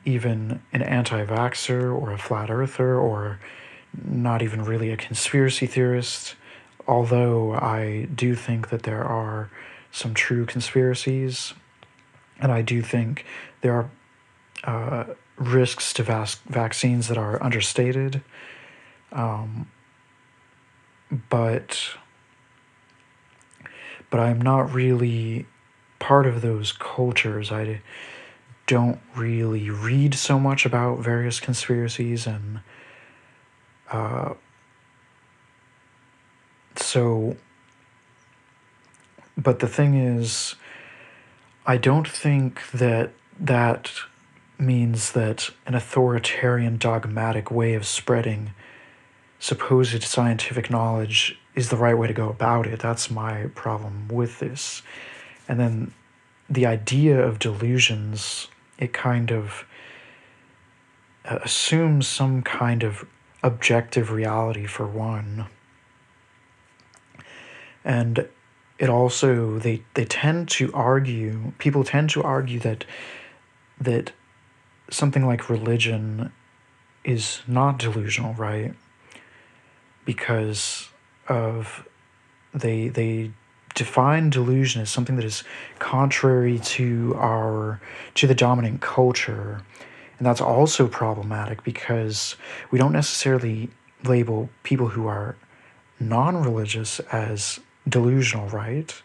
even 0.06 0.62
an 0.72 0.82
anti 0.84 1.26
vaxxer 1.26 1.94
or 1.94 2.14
a 2.14 2.18
flat 2.18 2.50
earther 2.50 2.98
or 2.98 3.42
not 3.94 4.42
even 4.42 4.64
really 4.64 4.92
a 4.92 4.98
conspiracy 4.98 5.68
theorist, 5.68 6.36
although 6.88 7.54
I 7.54 8.08
do 8.14 8.36
think 8.36 8.70
that 8.70 8.84
there 8.84 9.04
are 9.04 9.50
some 9.92 10.14
true 10.14 10.46
conspiracies, 10.46 11.54
and 12.40 12.52
I 12.52 12.62
do 12.62 12.82
think 12.82 13.26
there 13.62 13.74
are. 13.74 13.90
Uh, 14.64 15.14
risks 15.38 15.94
to 15.94 16.04
vac- 16.04 16.42
vaccines 16.48 17.08
that 17.08 17.18
are 17.18 17.42
understated. 17.42 18.22
Um, 19.12 19.70
but 21.30 21.96
but 24.10 24.20
I'm 24.20 24.42
not 24.42 24.74
really 24.74 25.46
part 26.00 26.26
of 26.26 26.42
those 26.42 26.72
cultures. 26.72 27.52
I 27.52 27.82
don't 28.66 29.00
really 29.16 29.70
read 29.70 30.14
so 30.16 30.40
much 30.40 30.66
about 30.66 31.00
various 31.00 31.40
conspiracies 31.40 32.28
and 32.28 32.60
so 36.76 37.36
but 39.38 39.60
the 39.60 39.68
thing 39.68 39.96
is 39.96 40.56
I 41.66 41.78
don't 41.78 42.08
think 42.08 42.62
that 42.72 43.12
that 43.40 43.92
means 44.60 45.12
that 45.12 45.50
an 45.66 45.76
authoritarian, 45.76 46.78
dogmatic 46.78 47.52
way 47.52 47.74
of 47.76 47.86
spreading 47.86 48.54
supposed 49.40 50.02
scientific 50.04 50.70
knowledge 50.70 51.40
is 51.54 51.70
the 51.70 51.76
right 51.76 51.98
way 51.98 52.08
to 52.08 52.14
go 52.14 52.30
about 52.30 52.66
it. 52.66 52.80
That's 52.80 53.12
my 53.12 53.48
problem 53.54 54.08
with 54.08 54.40
this. 54.40 54.82
And 55.48 55.60
then 55.60 55.94
the 56.50 56.66
idea 56.66 57.22
of 57.22 57.38
delusions, 57.38 58.48
it 58.80 58.94
kind 58.94 59.32
of 59.32 59.66
uh, 61.26 61.40
assumes 61.44 62.08
some 62.08 62.42
kind 62.42 62.84
of 62.84 63.06
objective 63.44 64.12
reality 64.12 64.66
for 64.66 64.86
one. 64.86 65.46
And 67.84 68.28
it 68.80 68.90
also 68.90 69.58
they 69.60 69.84
they 69.94 70.06
tend 70.06 70.50
to 70.50 70.72
argue 70.74 71.54
people 71.58 71.84
tend 71.84 72.10
to 72.12 72.24
argue 72.24 72.60
that 72.60 72.86
that 73.80 74.12
something 74.90 75.26
like 75.26 75.50
religion 75.50 76.32
is 77.04 77.42
not 77.48 77.80
delusional, 77.80 78.34
right? 78.34 78.74
Because 80.06 80.90
of 81.28 81.88
they 82.54 82.90
they 82.90 83.32
define 83.76 84.30
delusion 84.30 84.82
as 84.82 84.90
something 84.90 85.16
that 85.18 85.26
is 85.26 85.44
contrary 85.80 86.60
to 86.60 87.16
our 87.18 87.80
to 88.16 88.28
the 88.28 88.36
dominant 88.36 88.82
culture. 88.82 89.62
And 90.18 90.26
that's 90.26 90.42
also 90.42 90.88
problematic 90.88 91.64
because 91.64 92.36
we 92.72 92.80
don't 92.80 92.94
necessarily 92.94 93.70
label 94.04 94.50
people 94.64 94.88
who 94.88 95.08
are 95.08 95.36
non-religious 96.00 97.00
as 97.12 97.60
delusional, 97.88 98.48
right? 98.50 99.02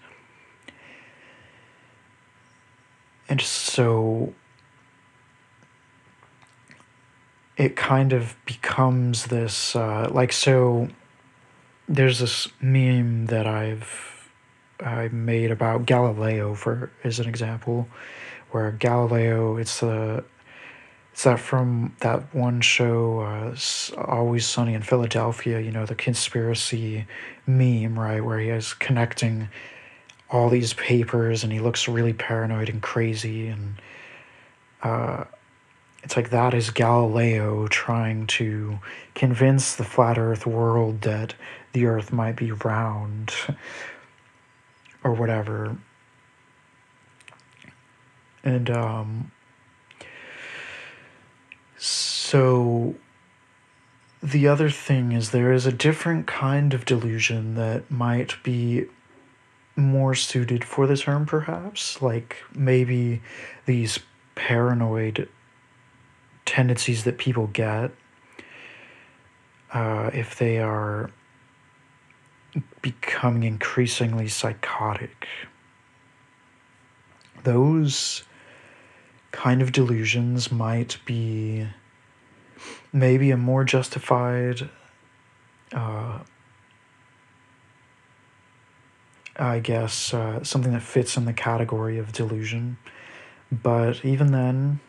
And 3.28 3.40
so 3.40 4.34
it 7.56 7.76
kind 7.76 8.12
of 8.12 8.36
becomes 8.44 9.26
this 9.26 9.76
uh, 9.76 10.08
like 10.10 10.32
so 10.32 10.88
there's 11.88 12.18
this 12.18 12.48
meme 12.60 13.26
that 13.26 13.46
I've 13.46 14.30
I 14.80 15.08
made 15.08 15.50
about 15.50 15.86
Galileo 15.86 16.54
for 16.54 16.90
as 17.04 17.20
an 17.20 17.28
example 17.28 17.88
where 18.50 18.72
Galileo 18.72 19.56
it's 19.56 19.80
the 19.80 20.24
that 21.24 21.38
from 21.38 21.94
that 22.00 22.34
one 22.34 22.60
show, 22.60 23.20
uh, 23.20 23.56
Always 23.96 24.46
Sunny 24.46 24.74
in 24.74 24.82
Philadelphia? 24.82 25.60
You 25.60 25.70
know, 25.70 25.86
the 25.86 25.94
conspiracy 25.94 27.06
meme, 27.46 27.98
right? 27.98 28.24
Where 28.24 28.38
he 28.38 28.48
is 28.48 28.74
connecting 28.74 29.48
all 30.30 30.48
these 30.48 30.72
papers 30.72 31.44
and 31.44 31.52
he 31.52 31.60
looks 31.60 31.86
really 31.86 32.14
paranoid 32.14 32.68
and 32.68 32.82
crazy. 32.82 33.48
And 33.48 33.74
uh, 34.82 35.24
it's 36.02 36.16
like 36.16 36.30
that 36.30 36.54
is 36.54 36.70
Galileo 36.70 37.68
trying 37.68 38.26
to 38.28 38.78
convince 39.14 39.76
the 39.76 39.84
flat 39.84 40.18
earth 40.18 40.46
world 40.46 41.02
that 41.02 41.34
the 41.72 41.86
earth 41.86 42.12
might 42.12 42.36
be 42.36 42.52
round 42.52 43.32
or 45.04 45.12
whatever. 45.12 45.76
And, 48.42 48.70
um, 48.70 49.30
so 52.32 52.94
the 54.22 54.48
other 54.48 54.70
thing 54.70 55.12
is 55.12 55.32
there 55.32 55.52
is 55.52 55.66
a 55.66 55.70
different 55.70 56.26
kind 56.26 56.72
of 56.72 56.86
delusion 56.86 57.56
that 57.56 57.90
might 57.90 58.42
be 58.42 58.86
more 59.76 60.14
suited 60.14 60.64
for 60.64 60.86
the 60.86 60.96
term 60.96 61.26
perhaps. 61.26 62.00
Like 62.00 62.38
maybe 62.54 63.20
these 63.66 63.98
paranoid 64.34 65.28
tendencies 66.46 67.04
that 67.04 67.18
people 67.18 67.48
get 67.48 67.90
uh, 69.74 70.08
if 70.14 70.38
they 70.38 70.58
are 70.58 71.10
becoming 72.80 73.42
increasingly 73.42 74.28
psychotic. 74.28 75.28
Those 77.44 78.22
kind 79.32 79.60
of 79.60 79.72
delusions 79.72 80.50
might 80.50 80.96
be 81.04 81.68
maybe 82.92 83.30
a 83.30 83.36
more 83.36 83.64
justified 83.64 84.68
uh, 85.74 86.18
I 89.36 89.60
guess 89.60 90.12
uh, 90.12 90.44
something 90.44 90.72
that 90.72 90.82
fits 90.82 91.16
in 91.16 91.24
the 91.24 91.32
category 91.32 91.98
of 91.98 92.12
delusion. 92.12 92.76
But 93.50 94.04
even 94.04 94.32
then, 94.32 94.80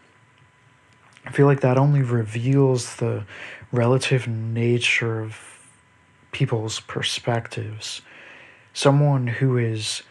I 1.25 1.31
feel 1.31 1.47
like 1.47 1.61
that 1.61 1.77
only 1.77 2.01
reveals 2.01 2.97
the 2.97 3.25
relative 3.71 4.27
nature 4.27 5.21
of 5.21 5.39
people's 6.31 6.81
perspectives. 6.81 8.01
Someone 8.73 9.27
who 9.27 9.57
is 9.57 10.03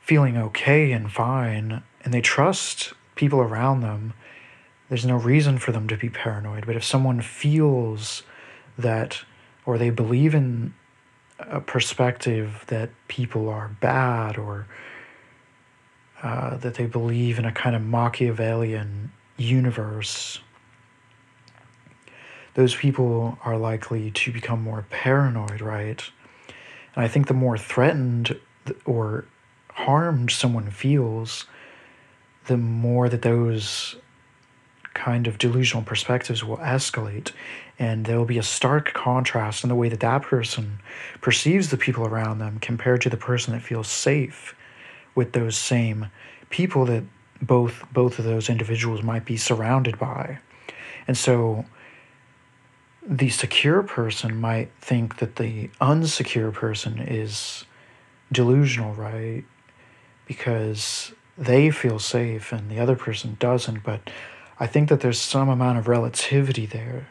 feeling 0.00 0.36
okay 0.36 0.90
and 0.90 1.10
fine 1.10 1.82
and 2.04 2.12
they 2.12 2.20
trust 2.20 2.92
people 3.14 3.40
around 3.40 3.80
them, 3.80 4.14
there's 4.92 5.06
no 5.06 5.16
reason 5.16 5.56
for 5.56 5.72
them 5.72 5.88
to 5.88 5.96
be 5.96 6.10
paranoid. 6.10 6.66
But 6.66 6.76
if 6.76 6.84
someone 6.84 7.22
feels 7.22 8.24
that, 8.76 9.22
or 9.64 9.78
they 9.78 9.88
believe 9.88 10.34
in 10.34 10.74
a 11.38 11.62
perspective 11.62 12.62
that 12.66 12.90
people 13.08 13.48
are 13.48 13.74
bad, 13.80 14.36
or 14.36 14.66
uh, 16.22 16.58
that 16.58 16.74
they 16.74 16.84
believe 16.84 17.38
in 17.38 17.46
a 17.46 17.52
kind 17.52 17.74
of 17.74 17.80
Machiavellian 17.80 19.10
universe, 19.38 20.40
those 22.52 22.74
people 22.74 23.38
are 23.46 23.56
likely 23.56 24.10
to 24.10 24.30
become 24.30 24.62
more 24.62 24.84
paranoid, 24.90 25.62
right? 25.62 26.04
And 26.94 27.02
I 27.02 27.08
think 27.08 27.28
the 27.28 27.32
more 27.32 27.56
threatened 27.56 28.38
or 28.84 29.24
harmed 29.70 30.30
someone 30.32 30.70
feels, 30.70 31.46
the 32.44 32.58
more 32.58 33.08
that 33.08 33.22
those 33.22 33.96
kind 34.94 35.26
of 35.26 35.38
delusional 35.38 35.82
perspectives 35.82 36.44
will 36.44 36.58
escalate 36.58 37.32
and 37.78 38.04
there 38.04 38.18
will 38.18 38.26
be 38.26 38.38
a 38.38 38.42
stark 38.42 38.92
contrast 38.92 39.64
in 39.64 39.68
the 39.68 39.74
way 39.74 39.88
that 39.88 40.00
that 40.00 40.22
person 40.22 40.78
perceives 41.20 41.70
the 41.70 41.76
people 41.76 42.06
around 42.06 42.38
them 42.38 42.58
compared 42.60 43.00
to 43.00 43.10
the 43.10 43.16
person 43.16 43.52
that 43.52 43.62
feels 43.62 43.88
safe 43.88 44.54
with 45.14 45.32
those 45.32 45.56
same 45.56 46.06
people 46.50 46.84
that 46.84 47.02
both 47.40 47.84
both 47.92 48.18
of 48.18 48.24
those 48.24 48.48
individuals 48.48 49.02
might 49.02 49.24
be 49.24 49.36
surrounded 49.36 49.98
by 49.98 50.38
and 51.08 51.16
so 51.16 51.64
the 53.04 53.30
secure 53.30 53.82
person 53.82 54.40
might 54.40 54.70
think 54.80 55.16
that 55.16 55.36
the 55.36 55.68
unsecure 55.80 56.52
person 56.52 56.98
is 56.98 57.64
delusional 58.30 58.94
right 58.94 59.44
because 60.26 61.12
they 61.36 61.70
feel 61.70 61.98
safe 61.98 62.52
and 62.52 62.70
the 62.70 62.78
other 62.78 62.96
person 62.96 63.36
doesn't. 63.40 63.82
But 63.82 64.10
I 64.62 64.68
think 64.68 64.90
that 64.90 65.00
there's 65.00 65.18
some 65.18 65.48
amount 65.48 65.78
of 65.78 65.88
relativity 65.88 66.66
there. 66.66 67.08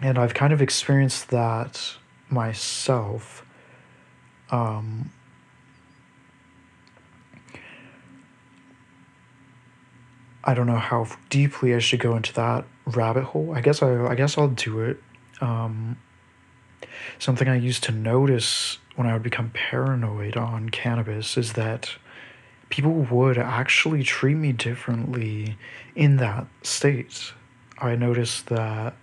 And 0.00 0.18
I've 0.18 0.34
kind 0.34 0.52
of 0.52 0.60
experienced 0.60 1.28
that 1.28 1.94
myself. 2.28 3.46
Um, 4.50 5.12
I 10.42 10.52
don't 10.52 10.66
know 10.66 10.74
how 10.74 11.06
deeply 11.30 11.76
I 11.76 11.78
should 11.78 12.00
go 12.00 12.16
into 12.16 12.32
that 12.32 12.64
rabbit 12.86 13.22
hole. 13.22 13.54
I 13.54 13.60
guess 13.60 13.84
I, 13.84 14.04
I 14.04 14.16
guess 14.16 14.36
I'll 14.36 14.48
do 14.48 14.80
it. 14.80 15.00
Um, 15.40 15.96
something 17.20 17.46
I 17.46 17.54
used 17.54 17.84
to 17.84 17.92
notice 17.92 18.78
when 18.96 19.06
I 19.06 19.12
would 19.12 19.22
become 19.22 19.50
paranoid 19.50 20.36
on 20.36 20.70
cannabis 20.70 21.36
is 21.36 21.52
that 21.52 21.94
people 22.74 23.06
would 23.08 23.38
actually 23.38 24.02
treat 24.02 24.34
me 24.34 24.50
differently 24.50 25.56
in 25.94 26.16
that 26.16 26.44
state. 26.62 27.32
I 27.78 27.94
noticed 27.94 28.46
that, 28.46 28.96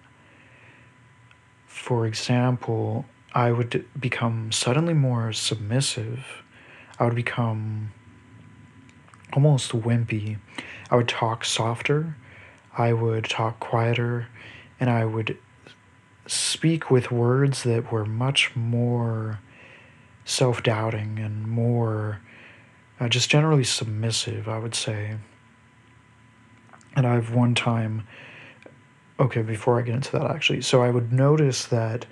for 1.68 2.06
example, 2.06 3.06
I 3.34 3.54
would 3.54 3.86
become 3.98 4.52
suddenly 4.52 4.94
more 4.94 5.32
submissive. 5.32 6.44
I 7.00 7.06
would 7.06 7.16
become 7.16 7.94
almost 9.32 9.72
wimpy. 9.72 10.38
I 10.90 10.98
would 10.98 11.08
talk 11.08 11.46
softer. 11.46 12.18
I 12.78 12.92
would 12.92 13.24
talk 13.24 13.62
quieter. 13.62 14.28
And 14.82 14.90
I 14.90 15.06
would 15.06 15.38
speak 16.28 16.92
with 16.92 17.10
words 17.10 17.64
that 17.64 17.90
were 17.90 18.06
much 18.06 18.54
more 18.54 19.40
self 20.26 20.62
doubting 20.62 21.20
and 21.20 21.48
more 21.48 22.20
uh, 23.02 23.10
just 23.10 23.30
generally 23.30 23.64
submissive, 23.64 24.48
I 24.48 24.60
would 24.60 24.76
say. 24.76 25.18
And 26.96 27.08
I've 27.08 27.34
one 27.34 27.56
time, 27.56 28.08
okay, 29.20 29.42
before 29.42 29.80
I 29.80 29.82
get 29.82 29.96
into 29.96 30.12
that 30.14 30.30
actually, 30.30 30.62
so 30.62 30.84
I 30.84 30.92
would 30.92 31.12
notice 31.12 31.66
that 31.66 32.06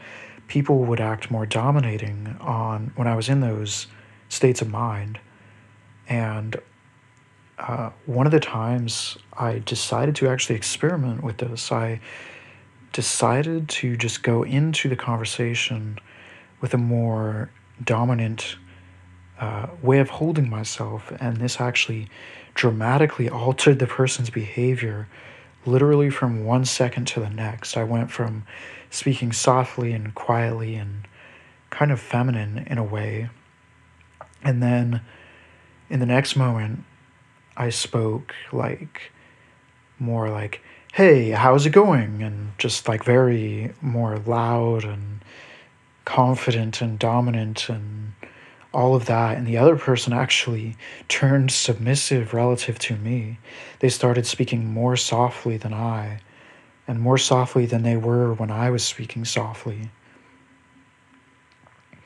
people 0.47 0.79
would 0.85 0.99
act 0.99 1.29
more 1.29 1.45
dominating 1.45 2.35
on 2.41 2.91
when 2.95 3.07
I 3.07 3.15
was 3.15 3.29
in 3.29 3.39
those 3.39 3.85
states 4.29 4.63
of 4.63 4.69
mind. 4.69 5.19
And 6.07 6.57
uh, 7.59 7.91
one 8.07 8.25
of 8.25 8.31
the 8.31 8.39
times 8.39 9.15
I 9.37 9.59
decided 9.59 10.15
to 10.15 10.27
actually 10.27 10.55
experiment 10.55 11.23
with 11.23 11.37
this, 11.37 11.71
I 11.71 11.99
decided 12.93 13.69
to 13.69 13.95
just 13.95 14.23
go 14.23 14.41
into 14.41 14.89
the 14.89 14.95
conversation 14.95 15.99
with 16.61 16.73
a 16.73 16.77
more 16.77 17.51
dominant 17.83 18.55
uh, 19.39 19.67
way 19.81 19.99
of 19.99 20.09
holding 20.09 20.49
myself, 20.49 21.11
and 21.19 21.37
this 21.37 21.59
actually 21.59 22.09
dramatically 22.53 23.29
altered 23.29 23.79
the 23.79 23.87
person's 23.87 24.29
behavior 24.29 25.07
literally 25.65 26.09
from 26.09 26.45
one 26.45 26.65
second 26.65 27.05
to 27.05 27.19
the 27.19 27.29
next. 27.29 27.77
I 27.77 27.83
went 27.83 28.11
from 28.11 28.45
speaking 28.89 29.31
softly 29.31 29.91
and 29.93 30.13
quietly 30.15 30.75
and 30.75 31.07
kind 31.69 31.91
of 31.91 31.99
feminine 31.99 32.65
in 32.67 32.77
a 32.77 32.83
way, 32.83 33.29
and 34.43 34.61
then 34.61 35.01
in 35.89 35.99
the 35.99 36.05
next 36.05 36.35
moment, 36.35 36.83
I 37.57 37.69
spoke 37.69 38.33
like 38.51 39.11
more 39.97 40.29
like, 40.29 40.61
hey, 40.93 41.31
how's 41.31 41.65
it 41.65 41.71
going? 41.71 42.23
And 42.23 42.51
just 42.57 42.87
like 42.87 43.03
very 43.03 43.73
more 43.81 44.17
loud 44.17 44.85
and 44.85 45.23
confident 46.05 46.81
and 46.81 46.97
dominant 46.97 47.69
and 47.69 48.08
all 48.73 48.95
of 48.95 49.05
that. 49.05 49.37
And 49.37 49.47
the 49.47 49.57
other 49.57 49.75
person 49.75 50.13
actually 50.13 50.75
turned 51.07 51.51
submissive 51.51 52.33
relative 52.33 52.79
to 52.79 52.95
me. 52.95 53.39
They 53.79 53.89
started 53.89 54.25
speaking 54.25 54.71
more 54.71 54.95
softly 54.95 55.57
than 55.57 55.73
I, 55.73 56.19
and 56.87 56.99
more 56.99 57.17
softly 57.17 57.65
than 57.65 57.83
they 57.83 57.97
were 57.97 58.33
when 58.33 58.51
I 58.51 58.69
was 58.69 58.83
speaking 58.83 59.25
softly. 59.25 59.89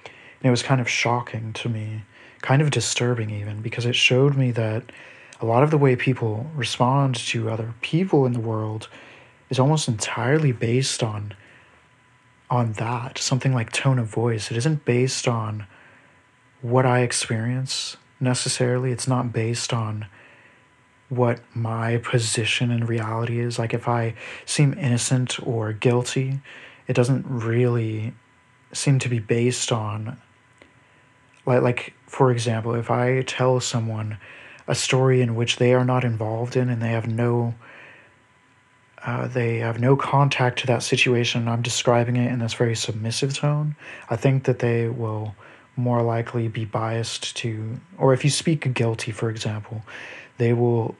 And 0.05 0.49
it 0.49 0.51
was 0.51 0.63
kind 0.63 0.81
of 0.81 0.89
shocking 0.89 1.53
to 1.53 1.69
me, 1.69 2.03
kind 2.41 2.61
of 2.61 2.71
disturbing 2.71 3.29
even, 3.29 3.61
because 3.61 3.85
it 3.85 3.95
showed 3.95 4.35
me 4.35 4.51
that 4.51 4.91
a 5.39 5.45
lot 5.45 5.63
of 5.63 5.71
the 5.71 5.77
way 5.77 5.95
people 5.95 6.47
respond 6.55 7.15
to 7.15 7.49
other 7.49 7.73
people 7.81 8.25
in 8.25 8.33
the 8.33 8.39
world 8.39 8.87
is 9.49 9.59
almost 9.59 9.87
entirely 9.87 10.51
based 10.51 11.03
on 11.03 11.33
on 12.49 12.73
that, 12.73 13.17
something 13.17 13.53
like 13.53 13.71
tone 13.71 13.97
of 13.97 14.05
voice. 14.05 14.51
It 14.51 14.57
isn't 14.57 14.85
based 14.85 15.27
on 15.27 15.65
what 16.63 16.85
I 16.85 17.01
experience 17.01 17.97
necessarily. 18.19 18.91
It's 18.91 19.07
not 19.07 19.31
based 19.31 19.73
on 19.73 20.07
what 21.09 21.41
my 21.53 21.97
position 21.97 22.71
in 22.71 22.87
reality 22.87 23.39
is. 23.39 23.59
Like 23.59 23.73
if 23.73 23.87
I 23.87 24.15
seem 24.45 24.73
innocent 24.73 25.37
or 25.45 25.73
guilty, 25.73 26.39
it 26.87 26.93
doesn't 26.93 27.25
really 27.27 28.13
seem 28.71 28.97
to 28.99 29.09
be 29.09 29.19
based 29.19 29.71
on 29.71 30.17
like 31.45 31.61
like 31.61 31.93
for 32.07 32.31
example, 32.31 32.73
if 32.73 32.89
I 32.89 33.21
tell 33.23 33.59
someone 33.59 34.17
a 34.67 34.73
story 34.73 35.21
in 35.21 35.35
which 35.35 35.57
they 35.57 35.73
are 35.73 35.83
not 35.83 36.05
involved 36.05 36.55
in 36.55 36.69
and 36.69 36.81
they 36.81 36.91
have 36.91 37.07
no 37.07 37.53
uh, 39.05 39.27
they 39.27 39.57
have 39.57 39.81
no 39.81 39.97
contact 39.97 40.59
to 40.59 40.67
that 40.67 40.81
situation. 40.81 41.41
And 41.41 41.49
I'm 41.49 41.61
describing 41.61 42.15
it 42.15 42.31
in 42.31 42.39
this 42.39 42.53
very 42.53 42.75
submissive 42.75 43.33
tone. 43.33 43.75
I 44.09 44.15
think 44.15 44.45
that 44.45 44.59
they 44.59 44.87
will 44.87 45.35
more 45.75 46.01
likely 46.01 46.47
be 46.47 46.65
biased 46.65 47.35
to, 47.37 47.79
or 47.97 48.13
if 48.13 48.23
you 48.23 48.29
speak 48.29 48.73
guilty, 48.73 49.11
for 49.11 49.29
example, 49.29 49.81
they 50.37 50.53
will 50.53 50.95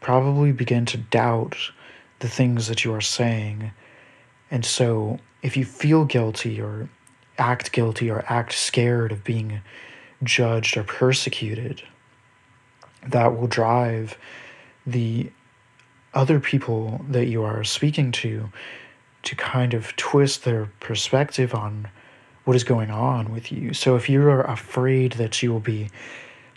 probably 0.00 0.52
begin 0.52 0.84
to 0.86 0.98
doubt 0.98 1.56
the 2.18 2.28
things 2.28 2.68
that 2.68 2.84
you 2.84 2.92
are 2.92 3.00
saying. 3.00 3.70
And 4.50 4.64
so, 4.64 5.18
if 5.42 5.56
you 5.56 5.64
feel 5.64 6.04
guilty 6.04 6.60
or 6.60 6.88
act 7.38 7.72
guilty 7.72 8.10
or 8.10 8.24
act 8.28 8.52
scared 8.52 9.12
of 9.12 9.24
being 9.24 9.60
judged 10.22 10.76
or 10.76 10.84
persecuted, 10.84 11.82
that 13.06 13.36
will 13.36 13.46
drive 13.46 14.16
the 14.86 15.30
other 16.12 16.38
people 16.38 17.04
that 17.08 17.26
you 17.26 17.42
are 17.42 17.64
speaking 17.64 18.12
to 18.12 18.50
to 19.22 19.34
kind 19.34 19.74
of 19.74 19.96
twist 19.96 20.44
their 20.44 20.66
perspective 20.80 21.54
on 21.54 21.88
what 22.44 22.56
is 22.56 22.64
going 22.64 22.90
on 22.90 23.32
with 23.32 23.50
you. 23.50 23.72
So 23.72 23.96
if 23.96 24.08
you're 24.08 24.42
afraid 24.42 25.12
that 25.12 25.42
you 25.42 25.52
will 25.52 25.60
be, 25.60 25.88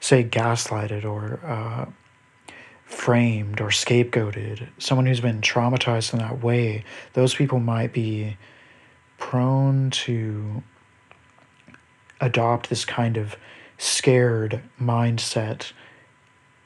say, 0.01 0.23
gaslighted 0.23 1.05
or 1.05 1.39
uh, 1.45 1.85
framed 2.85 3.61
or 3.61 3.69
scapegoated, 3.69 4.67
someone 4.77 5.05
who's 5.05 5.21
been 5.21 5.41
traumatized 5.41 6.13
in 6.13 6.19
that 6.19 6.43
way, 6.43 6.83
those 7.13 7.35
people 7.35 7.59
might 7.59 7.93
be 7.93 8.37
prone 9.17 9.89
to 9.89 10.63
adopt 12.19 12.69
this 12.69 12.85
kind 12.85 13.17
of 13.17 13.35
scared 13.77 14.61
mindset 14.79 15.71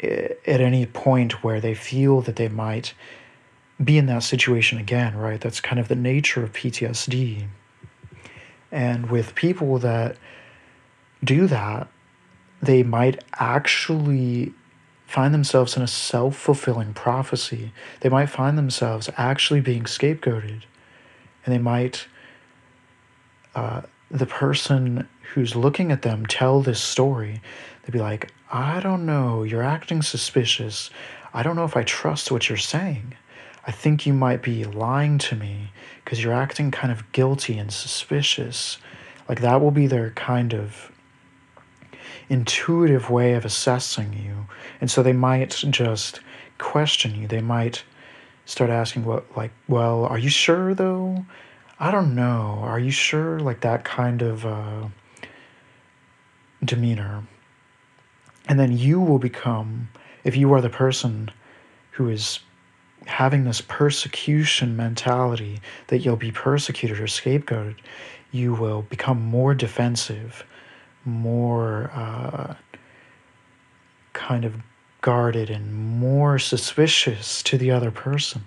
at 0.02 0.62
any 0.62 0.86
point 0.86 1.44
where 1.44 1.62
they 1.62 1.76
feel 1.76 2.22
that 2.22 2.36
they 2.38 2.48
might 2.48 2.94
be 3.84 3.98
in 3.98 4.06
that 4.08 4.24
situation 4.24 4.78
again, 4.78 5.16
right? 5.16 5.42
That's 5.42 5.60
kind 5.62 5.80
of 5.80 5.88
the 5.88 5.96
nature 5.96 6.44
of 6.44 6.54
PTSD. 6.54 7.48
And 8.72 9.10
with 9.10 9.36
people 9.36 9.78
that 9.80 10.18
do 11.24 11.48
that, 11.48 11.88
they 12.62 12.84
might 12.84 13.24
actually 13.34 14.54
find 15.08 15.34
themselves 15.34 15.76
in 15.76 15.84
a 15.84 15.88
self 15.88 16.38
fulfilling 16.38 16.94
prophecy. 16.94 17.74
They 18.00 18.10
might 18.10 18.28
find 18.28 18.58
themselves 18.58 19.10
actually 19.18 19.62
being 19.62 19.84
scapegoated. 19.84 20.64
And 21.44 21.54
they 21.54 21.58
might, 21.58 22.08
uh, 23.56 23.82
the 24.10 24.26
person 24.26 25.10
who's 25.34 25.56
looking 25.56 25.92
at 25.92 26.04
them 26.04 26.26
tell 26.26 26.62
this 26.62 26.82
story, 26.82 27.42
they'd 27.84 27.92
be 27.92 28.00
like, 28.00 28.32
I 28.52 28.80
don't 28.80 29.06
know. 29.06 29.44
You're 29.44 29.64
acting 29.64 30.02
suspicious. 30.02 30.90
I 31.34 31.44
don't 31.44 31.56
know 31.56 31.66
if 31.66 31.76
I 31.76 31.84
trust 31.84 32.32
what 32.32 32.48
you're 32.48 32.58
saying. 32.58 33.16
I 33.66 33.72
think 33.72 34.06
you 34.06 34.14
might 34.14 34.42
be 34.42 34.66
lying 34.66 35.18
to 35.20 35.36
me 35.36 35.72
because 36.04 36.24
you're 36.24 36.34
acting 36.34 36.72
kind 36.72 36.92
of 36.92 37.12
guilty 37.12 37.58
and 37.58 37.72
suspicious. 37.72 38.78
Like 39.30 39.42
that 39.42 39.62
will 39.62 39.72
be 39.72 39.88
their 39.88 40.12
kind 40.12 40.54
of 40.54 40.92
intuitive 42.30 43.10
way 43.10 43.34
of 43.34 43.46
assessing 43.46 44.14
you. 44.14 44.48
And 44.80 44.90
so 44.90 45.04
they 45.04 45.14
might 45.14 45.52
just 45.70 46.22
question 46.58 47.16
you. 47.16 47.28
They 47.28 47.42
might 47.42 47.84
start 48.46 48.70
asking 48.70 49.06
what 49.06 49.26
like, 49.38 49.52
well, 49.68 50.06
are 50.06 50.18
you 50.18 50.30
sure 50.30 50.74
though? 50.74 51.26
I 51.80 51.92
don't 51.92 52.16
know. 52.16 52.60
Are 52.62 52.80
you 52.80 52.92
sure? 52.92 53.40
Like 53.40 53.62
that 53.62 53.84
kind 53.84 54.22
of 54.22 54.46
uh, 54.46 54.88
demeanor. 56.64 57.24
And 58.48 58.60
then 58.60 58.78
you 58.78 59.00
will 59.00 59.20
become, 59.20 59.90
if 60.24 60.36
you 60.36 60.54
are 60.54 60.62
the 60.62 60.70
person 60.70 61.32
who 61.92 62.10
is 62.10 62.40
having 63.06 63.44
this 63.44 63.62
persecution 63.62 64.76
mentality 64.76 65.60
that 65.88 66.00
you'll 66.00 66.16
be 66.16 66.32
persecuted 66.32 67.00
or 67.00 67.06
scapegoated, 67.06 67.76
you 68.32 68.54
will 68.54 68.84
become 68.84 69.22
more 69.22 69.54
defensive, 69.54 70.46
more 71.04 71.92
uh, 71.94 72.54
kind 74.14 74.46
of 74.46 74.56
guarded, 75.02 75.50
and 75.50 75.74
more 75.74 76.38
suspicious 76.38 77.42
to 77.44 77.58
the 77.58 77.72
other 77.72 77.92
person. 77.92 78.46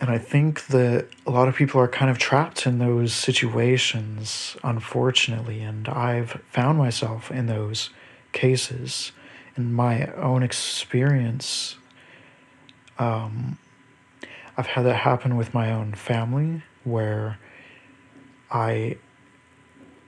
And 0.00 0.10
I 0.10 0.18
think 0.18 0.66
that 0.66 1.06
a 1.26 1.30
lot 1.30 1.46
of 1.46 1.54
people 1.54 1.80
are 1.80 1.86
kind 1.86 2.10
of 2.10 2.18
trapped 2.18 2.66
in 2.66 2.78
those 2.78 3.12
situations, 3.12 4.56
unfortunately. 4.64 5.60
And 5.62 5.88
I've 5.88 6.42
found 6.50 6.76
myself 6.76 7.30
in 7.30 7.46
those 7.46 7.90
cases 8.32 9.12
in 9.56 9.72
my 9.72 10.06
own 10.14 10.42
experience. 10.42 11.76
Um, 12.98 13.58
I've 14.56 14.66
had 14.66 14.82
that 14.82 14.96
happen 14.96 15.36
with 15.36 15.54
my 15.54 15.72
own 15.72 15.94
family 15.94 16.62
where 16.84 17.38
I 18.50 18.98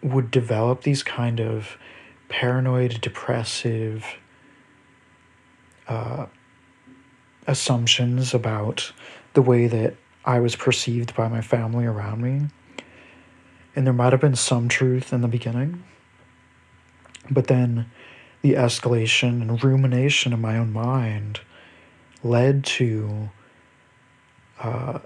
would 0.02 0.30
develop 0.30 0.82
these 0.82 1.02
kind 1.02 1.40
of 1.40 1.78
paranoid, 2.28 3.00
depressive 3.00 4.04
uh, 5.88 6.26
assumptions 7.46 8.34
about 8.34 8.92
the 9.34 9.42
way 9.42 9.66
that 9.66 9.94
I 10.24 10.40
was 10.40 10.56
perceived 10.56 11.14
by 11.14 11.28
my 11.28 11.40
family 11.40 11.86
around 11.86 12.22
me. 12.22 12.48
And 13.76 13.86
there 13.86 13.94
might 13.94 14.12
have 14.12 14.20
been 14.20 14.36
some 14.36 14.68
truth 14.68 15.12
in 15.12 15.20
the 15.20 15.28
beginning, 15.28 15.84
but 17.30 17.48
then 17.48 17.90
the 18.44 18.52
escalation 18.52 19.40
and 19.40 19.64
rumination 19.64 20.34
in 20.34 20.38
my 20.38 20.58
own 20.58 20.70
mind 20.70 21.40
led 22.22 22.62
to 22.62 23.30
uh, 24.60 24.98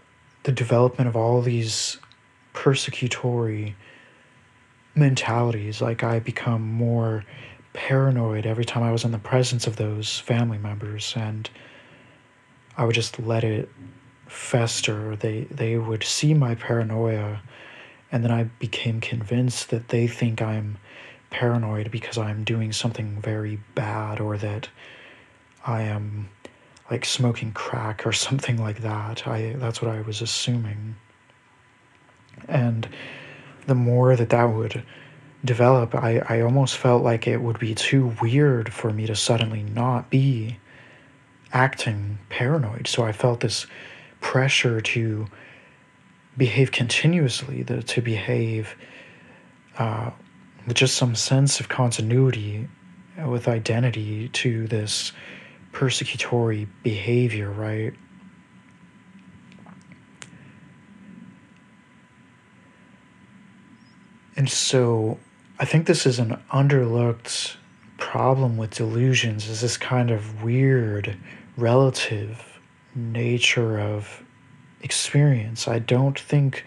the 0.43 0.51
development 0.51 1.07
of 1.07 1.15
all 1.15 1.41
these 1.41 1.99
persecutory 2.53 3.75
mentalities. 4.97 5.81
Like 5.81 6.03
I 6.03 6.19
become 6.19 6.63
more 6.63 7.25
paranoid 7.75 8.45
every 8.45 8.65
time 8.65 8.83
I 8.83 8.91
was 8.91 9.05
in 9.05 9.13
the 9.13 9.19
presence 9.19 9.69
of 9.69 9.77
those 9.77 10.19
family 10.19 10.59
members, 10.59 11.15
and 11.15 11.49
I 12.77 12.85
would 12.85 12.97
just 12.97 13.21
let 13.21 13.45
it 13.45 13.69
fester. 14.27 15.15
They 15.15 15.43
they 15.45 15.79
would 15.79 16.03
see 16.03 16.35
my 16.35 16.57
paranoia, 16.57 17.41
and 18.11 18.25
then 18.25 18.33
I 18.33 18.51
became 18.59 19.01
convinced 19.01 19.71
that 19.71 19.91
they 19.91 20.09
think 20.09 20.43
I'm 20.43 20.79
paranoid 21.31 21.91
because 21.91 22.19
I'm 22.19 22.45
doing 22.45 22.73
something 22.73 23.21
very 23.21 23.61
bad 23.75 24.21
or 24.21 24.37
that 24.39 24.69
I 25.67 25.83
am 25.83 26.29
like 26.91 27.05
smoking 27.05 27.53
crack 27.53 28.07
or 28.07 28.13
something 28.27 28.59
like 28.59 28.81
that. 28.83 29.27
I 29.27 29.55
that's 29.57 29.83
what 29.83 29.91
I 29.91 30.01
was 30.03 30.23
assuming. 30.23 30.97
And 32.47 32.89
the 33.67 33.75
more 33.75 34.17
that 34.17 34.31
that 34.31 34.45
would 34.45 34.83
develop, 35.45 35.95
I, 35.95 36.19
I 36.29 36.41
almost 36.41 36.77
felt 36.77 37.03
like 37.03 37.27
it 37.27 37.41
would 37.41 37.59
be 37.59 37.75
too 37.75 38.17
weird 38.23 38.73
for 38.73 38.93
me 38.93 39.07
to 39.07 39.15
suddenly 39.15 39.63
not 39.63 40.11
be 40.11 40.59
acting 41.53 42.19
paranoid. 42.29 42.87
So 42.87 43.05
I 43.05 43.13
felt 43.13 43.41
this 43.41 43.67
pressure 44.21 44.81
to 44.81 45.27
behave 46.37 46.73
continuously, 46.73 47.63
the, 47.63 47.83
to 47.83 48.01
behave 48.01 48.75
uh, 49.79 50.11
just 50.75 50.97
some 50.97 51.15
sense 51.15 51.61
of 51.61 51.69
continuity, 51.69 52.69
with 53.27 53.49
identity 53.49 54.29
to 54.29 54.67
this 54.69 55.13
persecutory 55.73 56.69
behavior, 56.83 57.51
right? 57.51 57.95
And 64.37 64.49
so 64.49 65.19
I 65.59 65.65
think 65.65 65.87
this 65.87 66.07
is 66.07 66.21
an 66.21 66.41
underlooked 66.53 67.57
problem 67.97 68.57
with 68.57 68.71
delusions 68.71 69.49
is 69.49 69.61
this 69.61 69.77
kind 69.77 70.13
of 70.13 70.45
weird 70.45 71.17
relative 71.57 72.61
nature 72.95 73.81
of 73.81 74.23
experience. 74.83 75.67
I 75.67 75.81
don't 75.81 76.19
think 76.19 76.65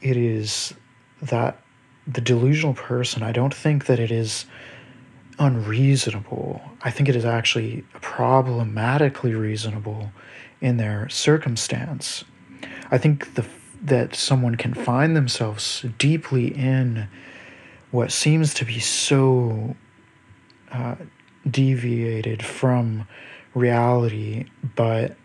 it 0.00 0.16
is 0.16 0.72
that 1.20 1.62
the 2.06 2.20
delusional 2.20 2.74
person, 2.74 3.22
I 3.22 3.32
don't 3.32 3.54
think 3.54 3.86
that 3.86 3.98
it 3.98 4.10
is 4.10 4.46
unreasonable. 5.38 6.60
I 6.82 6.90
think 6.90 7.08
it 7.08 7.16
is 7.16 7.24
actually 7.24 7.82
problematically 8.00 9.34
reasonable 9.34 10.12
in 10.60 10.76
their 10.76 11.08
circumstance. 11.08 12.24
I 12.90 12.98
think 12.98 13.34
the 13.34 13.46
that 13.82 14.14
someone 14.14 14.56
can 14.56 14.74
find 14.74 15.16
themselves 15.16 15.86
deeply 15.96 16.48
in 16.48 17.08
what 17.90 18.12
seems 18.12 18.52
to 18.52 18.64
be 18.64 18.78
so 18.78 19.74
uh, 20.70 20.96
deviated 21.50 22.44
from 22.44 23.08
reality, 23.54 24.44
but 24.76 25.16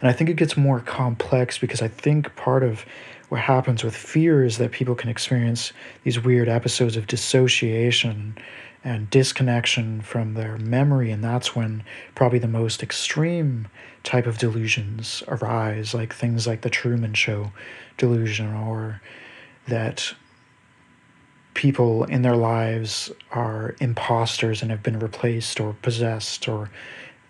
and 0.00 0.08
I 0.08 0.12
think 0.12 0.30
it 0.30 0.36
gets 0.36 0.56
more 0.56 0.80
complex 0.80 1.58
because 1.58 1.82
I 1.82 1.88
think 1.88 2.34
part 2.36 2.62
of 2.62 2.84
what 3.28 3.40
happens 3.42 3.84
with 3.84 3.94
fear 3.94 4.44
is 4.44 4.58
that 4.58 4.72
people 4.72 4.94
can 4.94 5.10
experience 5.10 5.72
these 6.04 6.22
weird 6.22 6.48
episodes 6.48 6.96
of 6.96 7.06
dissociation 7.06 8.36
and 8.84 9.10
disconnection 9.10 10.00
from 10.00 10.34
their 10.34 10.56
memory, 10.56 11.10
and 11.10 11.22
that's 11.22 11.54
when 11.54 11.82
probably 12.14 12.38
the 12.38 12.48
most 12.48 12.82
extreme 12.82 13.68
type 14.02 14.26
of 14.26 14.38
delusions 14.38 15.22
arise, 15.28 15.92
like 15.92 16.14
things 16.14 16.46
like 16.46 16.62
the 16.62 16.70
Truman 16.70 17.12
Show 17.12 17.52
delusion, 17.96 18.54
or 18.54 19.02
that 19.66 20.14
people 21.54 22.04
in 22.04 22.22
their 22.22 22.36
lives 22.36 23.10
are 23.32 23.74
imposters 23.80 24.62
and 24.62 24.70
have 24.70 24.82
been 24.82 25.00
replaced 25.00 25.58
or 25.58 25.74
possessed 25.82 26.48
or 26.48 26.70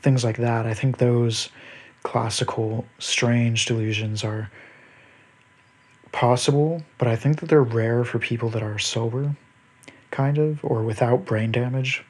things 0.03 0.23
like 0.23 0.37
that. 0.37 0.67
I 0.67 0.75
think 0.75 0.99
those 0.99 1.49
classical 2.03 2.85
strange 2.99 3.65
delusions 3.65 4.23
are 4.23 4.51
possible, 6.13 6.83
but 6.99 7.09
I 7.09 7.17
think 7.17 7.41
that 7.41 7.49
they're 7.49 7.63
rare 7.63 8.05
for 8.05 8.19
people 8.19 8.49
that 8.51 8.63
are 8.63 8.79
sober, 8.79 9.37
kind 10.11 10.39
of, 10.39 10.65
or 10.65 10.83
without 10.83 11.25
brain 11.25 11.53
damage. 11.53 12.05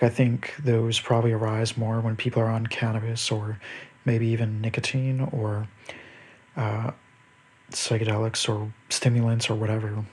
Like 0.00 0.02
I 0.02 0.08
think 0.08 0.54
those 0.62 1.00
probably 1.00 1.32
arise 1.32 1.76
more 1.76 2.00
when 2.00 2.16
people 2.16 2.42
are 2.42 2.48
on 2.48 2.66
cannabis 2.66 3.30
or 3.30 3.58
maybe 4.04 4.28
even 4.28 4.60
nicotine 4.60 5.28
or 5.32 5.68
uh, 6.56 6.92
psychedelics 7.70 8.48
or 8.48 8.72
stimulants 8.88 9.50
or 9.50 9.54
whatever. 9.54 10.04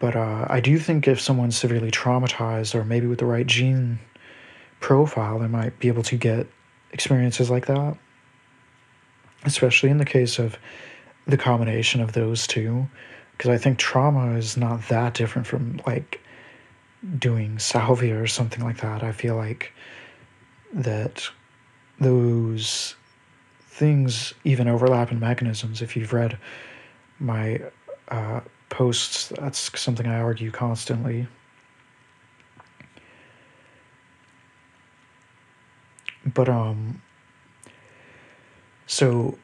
But 0.00 0.16
uh, 0.16 0.46
I 0.50 0.60
do 0.60 0.78
think 0.78 1.06
if 1.06 1.20
someone's 1.20 1.56
severely 1.56 1.90
traumatized 1.90 2.74
or 2.74 2.84
maybe 2.84 3.06
with 3.06 3.20
the 3.20 3.24
right 3.26 3.46
gene 3.46 4.00
profile, 4.80 5.38
they 5.38 5.46
might 5.46 5.78
be 5.78 5.88
able 5.88 6.02
to 6.04 6.16
get 6.16 6.48
experiences 6.92 7.50
like 7.50 7.66
that. 7.66 7.96
Especially 9.46 9.88
in 9.88 9.98
the 9.98 10.04
case 10.04 10.38
of 10.38 10.58
the 11.26 11.38
combination 11.38 12.02
of 12.02 12.12
those 12.12 12.46
two. 12.46 12.86
Because 13.32 13.50
I 13.50 13.56
think 13.56 13.78
trauma 13.78 14.36
is 14.36 14.56
not 14.56 14.88
that 14.88 15.14
different 15.14 15.46
from 15.46 15.80
like 15.86 16.20
doing 17.18 17.58
salvia 17.58 18.20
or 18.20 18.26
something 18.26 18.62
like 18.62 18.78
that. 18.78 19.02
I 19.02 19.12
feel 19.12 19.36
like 19.36 19.72
that 20.72 21.28
those 22.00 22.96
things 23.68 24.34
even 24.44 24.68
overlap 24.68 25.12
in 25.12 25.20
mechanisms. 25.20 25.82
If 25.82 25.96
you've 25.96 26.12
read 26.12 26.38
my 27.18 27.60
uh, 28.08 28.40
posts, 28.68 29.28
that's 29.38 29.78
something 29.78 30.06
I 30.06 30.20
argue 30.20 30.50
constantly. 30.50 31.28
But, 36.24 36.48
um, 36.48 37.02
so 38.86 39.36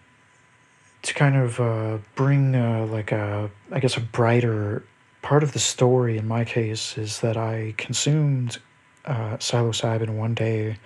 to 1.03 1.15
kind 1.15 1.37
of 1.37 1.61
uh, 1.61 1.99
bring 2.15 2.55
uh, 2.55 2.87
like 2.87 3.13
a, 3.13 3.51
I 3.73 3.81
guess, 3.81 3.97
a 3.97 4.01
brighter 4.01 4.85
part 5.21 5.43
of 5.43 5.53
the 5.53 5.59
story 5.59 6.17
in 6.17 6.27
my 6.27 6.45
case 6.45 6.97
is 6.97 7.21
that 7.21 7.37
I 7.37 7.75
consumed 7.77 8.59
uh, 9.05 9.37
psilocybin 9.39 10.11
one 10.11 10.35
day 10.35 10.79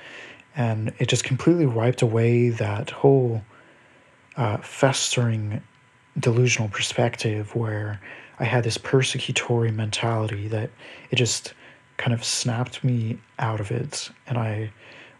and 0.54 0.92
it 0.98 1.08
just 1.08 1.24
completely 1.24 1.66
wiped 1.66 2.00
away 2.00 2.48
that 2.48 2.90
whole 2.90 3.42
uh, 4.36 4.56
festering 4.58 5.62
delusional 6.18 6.68
perspective 6.68 7.54
where 7.54 8.00
I 8.38 8.44
had 8.44 8.64
this 8.64 8.78
persecutory 8.78 9.72
mentality 9.72 10.48
that 10.48 10.70
it 11.10 11.16
just 11.16 11.54
kind 11.98 12.12
of 12.12 12.24
snapped 12.24 12.84
me 12.84 13.18
out 13.38 13.60
of 13.60 13.70
it. 13.70 14.10
And 14.26 14.38
I 14.38 14.70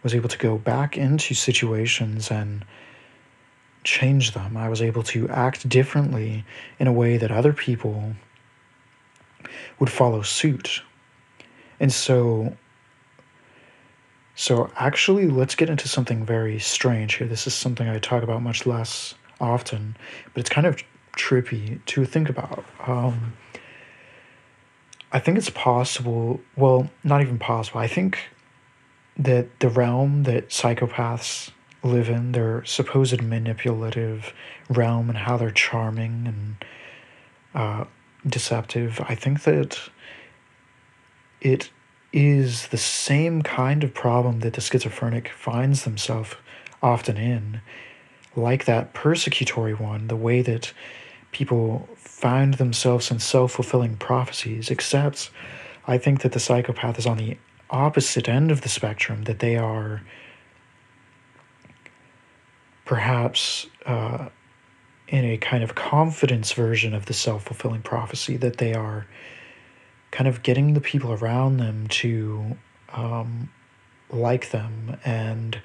was 0.03 0.15
able 0.15 0.29
to 0.29 0.39
go 0.39 0.59
back 0.59 0.97
into 0.97 1.35
situations 1.35 2.31
and 2.31 2.65
change 3.87 4.33
them. 4.33 4.57
I 4.57 4.69
was 4.69 4.83
able 4.83 5.03
to 5.05 5.29
act 5.29 5.69
differently 5.69 6.45
in 6.79 6.87
a 6.87 6.93
way 6.93 7.17
that 7.17 7.31
other 7.31 7.53
people 7.53 8.15
would 9.79 9.91
follow 9.91 10.23
suit. 10.23 10.83
And 11.81 11.93
so 11.93 12.57
so, 14.39 14.71
actually, 14.77 15.29
let's 15.29 15.55
get 15.55 15.71
into 15.71 15.89
something 15.89 16.27
very 16.27 16.59
strange 16.59 17.15
here. 17.15 17.27
This 17.27 17.47
is 17.47 17.55
something 17.55 17.89
I 17.89 17.99
talk 17.99 18.23
about 18.23 18.43
much 18.43 18.67
less 18.67 19.15
often, 19.41 19.97
but 20.35 20.41
it's 20.41 20.51
kind 20.51 20.67
of 20.67 20.77
trippy 21.17 21.83
to 21.87 22.05
think 22.05 22.29
about. 22.29 22.63
Um, 22.87 23.33
I 25.11 25.21
think 25.21 25.39
it's 25.39 25.49
possible, 25.49 26.41
well, 26.55 26.91
not 27.03 27.23
even 27.23 27.39
possible. 27.39 27.81
I 27.81 27.87
think 27.87 28.19
that 29.17 29.61
the 29.61 29.71
realm 29.71 30.25
that 30.25 30.51
psychopaths 30.51 31.51
live 31.87 32.09
in, 32.09 32.33
their 32.33 32.65
supposed 32.65 33.23
manipulative 33.23 34.33
realm, 34.69 35.09
and 35.09 35.19
how 35.19 35.37
they're 35.37 35.51
charming 35.51 36.27
and 36.27 36.65
uh, 37.55 37.85
deceptive, 38.27 39.01
I 39.09 39.15
think 39.15 39.45
that 39.45 39.79
it 41.41 41.71
is 42.13 42.69
the 42.69 42.79
same 42.79 43.43
kind 43.43 43.85
of 43.85 43.95
problem 43.95 44.41
that 44.41 44.55
the 44.55 44.61
schizophrenic 44.61 45.29
finds 45.29 45.85
themselves 45.85 46.35
often 46.83 47.17
in, 47.17 47.61
like 48.35 48.65
that 48.65 48.95
persecutory 48.95 49.79
one, 49.79 50.09
the 50.09 50.17
way 50.17 50.43
that 50.43 50.73
people 51.33 51.89
find 51.97 52.55
themselves 52.55 53.11
in 53.11 53.19
self 53.19 53.53
fulfilling 53.53 53.97
prophecies, 53.97 54.71
except 54.71 55.31
I 55.87 55.99
think 55.99 56.23
that 56.23 56.33
the 56.33 56.41
psychopath 56.41 56.99
is 56.99 57.07
on 57.07 57.19
the 57.19 57.37
opposite 57.71 58.29
end 58.29 58.51
of 58.51 58.63
the 58.63 58.69
spectrum, 58.69 59.25
that 59.25 59.41
they 59.41 59.57
are 59.57 60.03
perhaps 62.87 63.67
uh, 63.85 64.29
in 65.09 65.25
a 65.25 65.37
kind 65.37 65.63
of 65.63 65.75
confidence 65.75 66.53
version 66.53 66.95
of 66.95 67.05
the 67.07 67.13
self 67.13 67.45
fulfilling 67.45 67.83
prophecy, 67.83 68.39
that 68.39 68.57
they 68.57 68.73
are 68.73 69.07
kind 70.11 70.27
of 70.27 70.43
getting 70.43 70.73
the 70.73 70.81
people 70.81 71.13
around 71.13 71.59
them 71.59 71.87
to 71.89 72.57
um, 72.95 73.51
like 74.11 74.51
them 74.51 74.97
and 75.05 75.61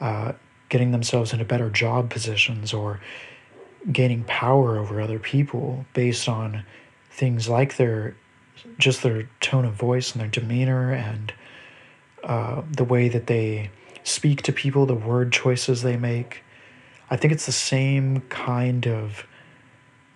uh, 0.00 0.32
getting 0.68 0.92
themselves 0.92 1.32
into 1.32 1.44
better 1.44 1.70
job 1.70 2.10
positions 2.10 2.72
or 2.72 3.00
gaining 3.90 4.24
power 4.24 4.78
over 4.78 5.00
other 5.00 5.18
people 5.18 5.84
based 5.92 6.28
on 6.28 6.64
things 7.10 7.48
like 7.48 7.76
their 7.76 8.16
just 8.78 9.02
their 9.02 9.28
tone 9.40 9.64
of 9.64 9.74
voice 9.74 10.12
and 10.12 10.20
their 10.20 10.28
demeanor 10.28 10.92
and 10.92 11.32
uh, 12.22 12.62
the 12.70 12.84
way 12.84 13.08
that 13.08 13.26
they 13.26 13.70
speak 14.04 14.42
to 14.42 14.52
people, 14.52 14.86
the 14.86 14.94
word 14.94 15.32
choices 15.32 15.82
they 15.82 15.96
make. 15.96 16.44
I 17.10 17.16
think 17.16 17.32
it's 17.32 17.46
the 17.46 17.52
same 17.52 18.20
kind 18.28 18.86
of 18.86 19.26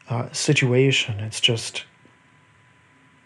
uh, 0.09 0.31
situation. 0.33 1.21
It's 1.21 1.41
just 1.41 1.85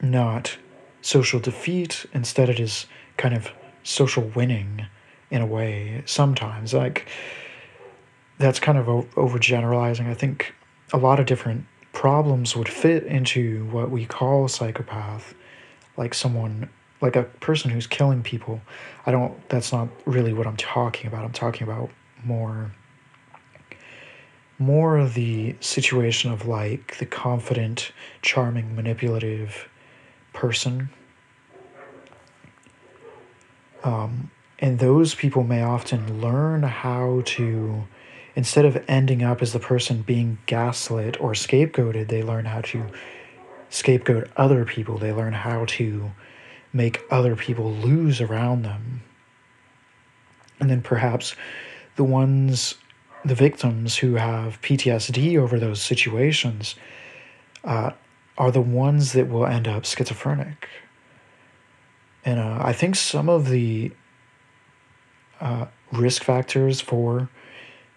not 0.01 0.57
social 1.03 1.41
defeat. 1.41 2.07
Instead, 2.15 2.49
it 2.49 2.59
is 2.59 2.87
kind 3.17 3.35
of 3.35 3.51
social 3.83 4.25
winning 4.35 4.87
in 5.31 5.43
a 5.43 5.47
way 5.47 6.03
sometimes. 6.07 6.73
Like, 6.73 7.09
that's 8.39 8.59
kind 8.59 8.79
of 8.79 8.87
overgeneralizing. 8.87 10.07
I 10.09 10.15
think 10.15 10.55
a 10.93 10.99
lot 10.99 11.21
of 11.21 11.27
different 11.27 11.67
problems 11.93 12.57
would 12.57 12.69
fit 12.69 13.05
into 13.05 13.67
what 13.67 13.91
we 13.91 14.07
call 14.07 14.49
psychopath, 14.49 15.35
like 15.97 16.15
someone 16.15 16.69
like 17.03 17.17
a 17.17 17.25
person 17.25 17.71
who's 17.71 17.87
killing 17.87 18.23
people. 18.23 18.61
I 19.05 19.11
don't 19.11 19.49
that's 19.49 19.73
not 19.73 19.89
really 20.07 20.33
what 20.33 20.47
I'm 20.47 20.57
talking 20.57 21.09
about. 21.09 21.25
I'm 21.25 21.33
talking 21.33 21.65
about 21.65 21.91
more 22.25 22.73
more 24.59 25.07
the 25.09 25.57
situation 25.61 26.31
of 26.31 26.47
like 26.47 26.97
the 26.99 27.07
confident, 27.07 27.93
charming, 28.23 28.75
manipulative 28.75 29.69
person. 30.33 30.89
Um, 33.85 34.31
and 34.61 34.79
those 34.79 35.15
people 35.15 35.43
may 35.43 35.63
often 35.63 36.21
learn 36.21 36.63
how 36.63 37.23
to, 37.25 37.83
instead 38.37 38.65
of 38.65 38.83
ending 38.87 39.25
up 39.25 39.43
as 39.43 39.53
the 39.53 39.59
person 39.59 40.03
being 40.03 40.39
gaslit 40.47 41.21
or 41.21 41.33
scapegoated, 41.33 42.09
they 42.09 42.23
learn 42.23 42.45
how 42.45 42.61
to 42.61 42.87
scapegoat 43.71 44.31
other 44.37 44.65
people. 44.65 44.99
They 44.99 45.13
learn 45.13 45.33
how 45.33 45.65
to 45.65 46.13
make 46.73 47.03
other 47.11 47.37
people 47.37 47.71
lose 47.71 48.21
around 48.21 48.63
them. 48.63 49.03
And 50.61 50.71
then 50.71 50.83
perhaps 50.83 51.35
the 51.97 52.05
ones, 52.05 52.77
the 53.25 53.35
victims 53.35 53.97
who 53.97 54.15
have 54.15 54.61
PTSD 54.63 55.39
over 55.39 55.59
those 55.59 55.83
situations, 55.83 56.75
uh, 57.65 57.91
are 58.39 58.51
the 58.51 58.61
ones 58.61 59.13
that 59.13 59.29
will 59.29 59.47
end 59.47 59.69
up 59.69 59.85
schizophrenic. 59.85 60.69
And 62.25 62.41
uh, 62.41 62.59
I 62.61 62.73
think 62.73 62.97
some 62.97 63.29
of 63.29 63.49
the 63.49 63.93
uh, 65.41 65.67
risk 65.91 66.25
factors 66.25 66.81
for 66.81 67.29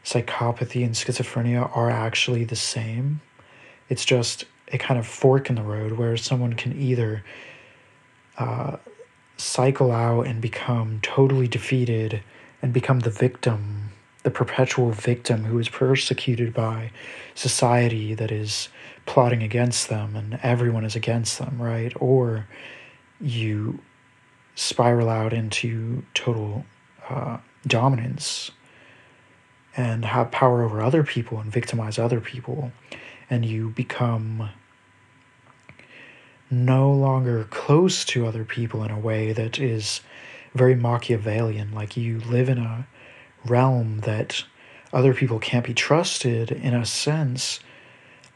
psychopathy 0.04 0.84
and 0.84 0.94
schizophrenia 0.94 1.76
are 1.76 1.90
actually 1.90 2.44
the 2.44 2.56
same. 2.56 3.22
It's 3.90 4.06
just 4.06 4.46
a 4.72 4.78
kind 4.78 5.00
of 5.00 5.08
fork 5.08 5.50
in 5.50 5.56
the 5.56 5.62
road 5.62 5.94
where 5.94 6.18
someone 6.18 6.54
can 6.54 6.80
either 6.80 7.24
uh, 8.38 8.78
cycle 9.38 9.92
out 9.92 10.28
and 10.28 10.42
become 10.42 11.00
totally 11.02 11.48
defeated 11.48 12.22
and 12.62 12.74
become 12.74 13.02
the 13.02 13.10
victim, 13.10 13.92
the 14.24 14.32
perpetual 14.32 14.92
victim 14.92 15.46
who 15.46 15.60
is 15.60 15.70
persecuted 15.70 16.54
by 16.54 16.92
society 17.34 18.14
that 18.14 18.32
is 18.32 18.70
plotting 19.06 19.44
against 19.44 19.90
them 19.90 20.16
and 20.16 20.40
everyone 20.42 20.84
is 20.84 20.96
against 20.96 21.38
them, 21.38 21.62
right? 21.62 21.94
Or 22.00 22.48
you 23.22 23.80
spiral 24.56 25.10
out 25.10 25.34
into 25.34 26.04
total 26.14 26.66
uh, 27.10 27.38
dominance 27.68 28.52
and 29.78 30.06
have 30.06 30.32
power 30.32 30.64
over 30.64 30.82
other 30.82 31.04
people 31.04 31.40
and 31.40 31.52
victimize 31.52 32.00
other 32.00 32.22
people, 32.22 32.72
and 33.30 33.46
you 33.46 33.70
become 33.70 34.50
no 36.50 36.92
longer 36.92 37.46
close 37.46 38.06
to 38.06 38.28
other 38.28 38.44
people 38.44 38.84
in 38.84 38.92
a 38.92 39.00
way 39.00 39.34
that 39.34 39.60
is 39.60 40.02
very 40.54 40.76
Machiavellian. 40.76 41.74
Like 41.74 41.98
you 41.98 42.20
live 42.22 42.50
in 42.50 42.58
a 42.58 42.88
realm 43.46 44.02
that 44.02 44.44
other 44.94 45.14
people 45.14 45.40
can't 45.40 45.66
be 45.66 45.74
trusted 45.74 46.52
in 46.52 46.74
a 46.74 46.86
sense. 46.86 47.60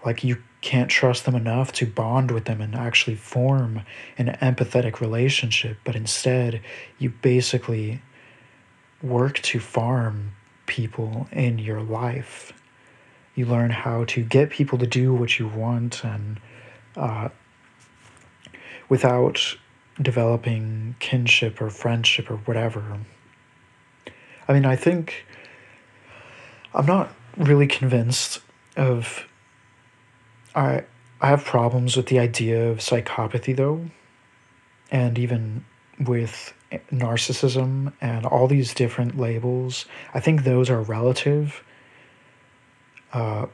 Like 0.05 0.24
you 0.24 0.41
can't 0.62 0.89
trust 0.89 1.26
them 1.26 1.36
enough 1.36 1.72
to 1.72 1.86
bond 1.86 2.32
with 2.32 2.45
them 2.45 2.60
and 2.60 2.76
actually 2.76 3.16
form 3.16 3.82
an 4.18 4.38
empathetic 4.41 4.99
relationship, 4.99 5.78
but 5.86 5.95
instead 5.95 6.62
you 6.97 7.10
basically 7.10 8.01
work 9.01 9.39
to 9.39 9.60
farm 9.60 10.34
people 10.66 11.28
in 11.32 11.60
your 11.60 11.82
life. 11.82 12.51
You 13.36 13.45
learn 13.45 13.70
how 13.70 14.03
to 14.05 14.22
get 14.22 14.49
people 14.49 14.78
to 14.80 14.88
do 14.88 15.14
what 15.14 15.39
you 15.39 15.47
want 15.47 16.03
and 16.03 16.39
uh, 16.97 17.30
without 18.90 19.56
developing 20.02 20.96
kinship 21.00 21.62
or 21.62 21.70
friendship 21.70 22.30
or 22.30 22.38
whatever. 22.38 23.00
I 24.48 24.54
mean, 24.54 24.66
I 24.66 24.76
think 24.76 25.26
I'm 26.74 26.86
not 26.86 27.14
really 27.38 27.68
convinced 27.68 28.42
of 28.76 29.26
I 30.56 30.84
I 31.22 31.28
have 31.28 31.44
problems 31.44 31.98
with 31.98 32.08
the 32.08 32.20
idea 32.20 32.70
of 32.70 32.78
psychopathy 32.80 33.56
though, 33.56 33.86
and 34.92 35.20
even 35.20 35.66
with 36.00 36.54
narcissism 36.92 37.94
and 38.00 38.26
all 38.26 38.48
these 38.48 38.74
different 38.74 39.18
labels. 39.18 39.86
I 40.14 40.20
think 40.20 40.44
those 40.44 40.70
are 40.70 40.82
relative. 40.82 41.64
Uh, 43.12 43.48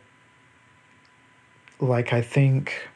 like 1.80 2.14
I 2.14 2.22
think 2.22 2.88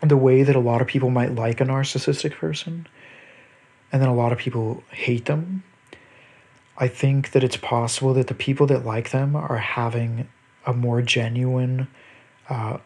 the 0.00 0.16
way 0.16 0.42
that 0.42 0.56
a 0.56 0.60
lot 0.60 0.80
of 0.80 0.86
people 0.86 1.10
might 1.10 1.34
like 1.34 1.60
a 1.60 1.64
narcissistic 1.64 2.32
person, 2.32 2.86
and 3.90 4.00
then 4.00 4.08
a 4.08 4.14
lot 4.14 4.32
of 4.32 4.38
people 4.38 4.82
hate 4.90 5.24
them. 5.26 5.64
I 6.76 6.86
think 6.88 7.32
that 7.32 7.42
it's 7.42 7.56
possible 7.56 8.14
that 8.14 8.28
the 8.28 8.34
people 8.34 8.66
that 8.68 8.86
like 8.86 9.10
them 9.10 9.34
are 9.34 9.58
having 9.58 10.28
a 10.64 10.72
more 10.72 11.02
genuine 11.02 11.88
uh, 12.48 12.78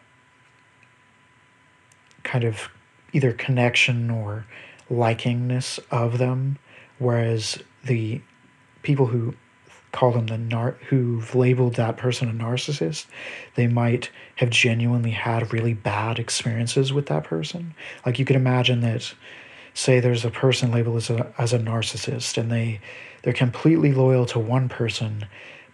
kind 2.23 2.43
of 2.43 2.69
either 3.11 3.31
connection 3.33 4.09
or 4.09 4.45
likingness 4.89 5.79
of 5.91 6.17
them, 6.17 6.57
whereas 6.97 7.59
the 7.85 8.21
people 8.81 9.07
who 9.07 9.35
call 9.93 10.11
them 10.11 10.27
the 10.27 10.37
nar 10.37 10.71
who've 10.89 11.33
labeled 11.33 11.75
that 11.75 11.95
person 11.95 12.29
a 12.29 12.33
narcissist, 12.33 13.05
they 13.55 13.67
might 13.67 14.09
have 14.35 14.49
genuinely 14.49 15.11
had 15.11 15.53
really 15.53 15.73
bad 15.73 16.19
experiences 16.19 16.91
with 16.91 17.05
that 17.05 17.23
person. 17.23 17.73
Like 18.05 18.19
you 18.19 18.25
could 18.25 18.35
imagine 18.35 18.81
that 18.81 19.13
say 19.73 19.99
there's 19.99 20.25
a 20.25 20.29
person 20.29 20.71
labeled 20.71 20.97
as 20.97 21.09
a 21.09 21.33
as 21.37 21.53
a 21.53 21.59
narcissist 21.59 22.37
and 22.37 22.51
they 22.51 22.81
they're 23.21 23.33
completely 23.33 23.93
loyal 23.93 24.25
to 24.25 24.39
one 24.39 24.67
person 24.67 25.25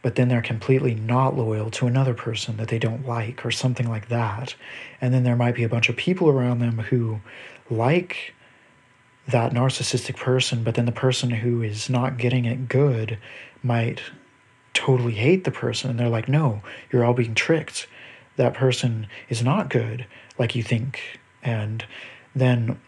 but 0.02 0.16
then 0.16 0.30
they're 0.30 0.42
completely 0.42 0.96
not 0.96 1.36
loyal 1.36 1.70
to 1.72 1.88
another 1.88 2.14
person 2.14 2.58
that 2.58 2.70
they 2.70 2.80
don't 2.80 3.06
like 3.06 3.46
or 3.46 3.52
something 3.52 3.90
like 3.90 4.08
that. 4.08 4.56
And 5.02 5.14
then 5.14 5.24
there 5.24 5.36
might 5.36 5.56
be 5.56 5.64
a 5.64 5.70
bunch 5.70 5.90
of 5.90 5.98
people 5.98 6.30
around 6.30 6.60
them 6.60 6.78
who 6.80 7.20
like 7.70 8.34
that 9.32 9.54
narcissistic 9.54 10.18
person, 10.18 10.64
but 10.64 10.76
then 10.76 10.86
the 10.86 10.92
person 10.92 11.30
who 11.30 11.62
is 11.62 11.90
not 11.90 12.18
getting 12.18 12.46
it 12.46 12.68
good 12.68 13.18
might 13.62 14.02
totally 14.74 15.14
hate 15.14 15.44
the 15.44 15.52
person. 15.52 15.90
And 15.90 16.00
they're 16.00 16.10
like, 16.10 16.30
no, 16.30 16.62
you're 16.92 17.04
all 17.04 17.14
being 17.14 17.36
tricked. 17.36 17.88
That 18.38 18.54
person 18.54 19.08
is 19.28 19.44
not 19.44 19.70
good 19.70 20.06
like 20.38 20.56
you 20.56 20.64
think. 20.64 21.20
And 21.44 21.86
then, 22.36 22.80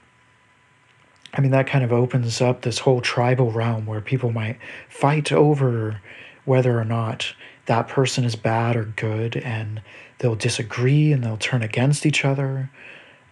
I 1.33 1.41
mean, 1.41 1.51
that 1.51 1.67
kind 1.67 1.83
of 1.83 1.91
opens 1.91 2.41
up 2.41 2.61
this 2.61 2.79
whole 2.79 3.01
tribal 3.01 3.51
realm 3.51 3.85
where 3.85 4.01
people 4.01 4.31
might 4.31 4.57
fight 4.89 5.31
over 5.31 6.01
whether 6.45 6.79
or 6.79 6.85
not 6.85 7.33
that 7.67 7.87
person 7.87 8.23
is 8.23 8.35
bad 8.35 8.75
or 8.75 8.85
good, 8.85 9.37
and 9.37 9.81
they'll 10.17 10.35
disagree 10.35 11.11
and 11.11 11.23
they'll 11.23 11.37
turn 11.37 11.61
against 11.61 12.05
each 12.05 12.25
other 12.25 12.69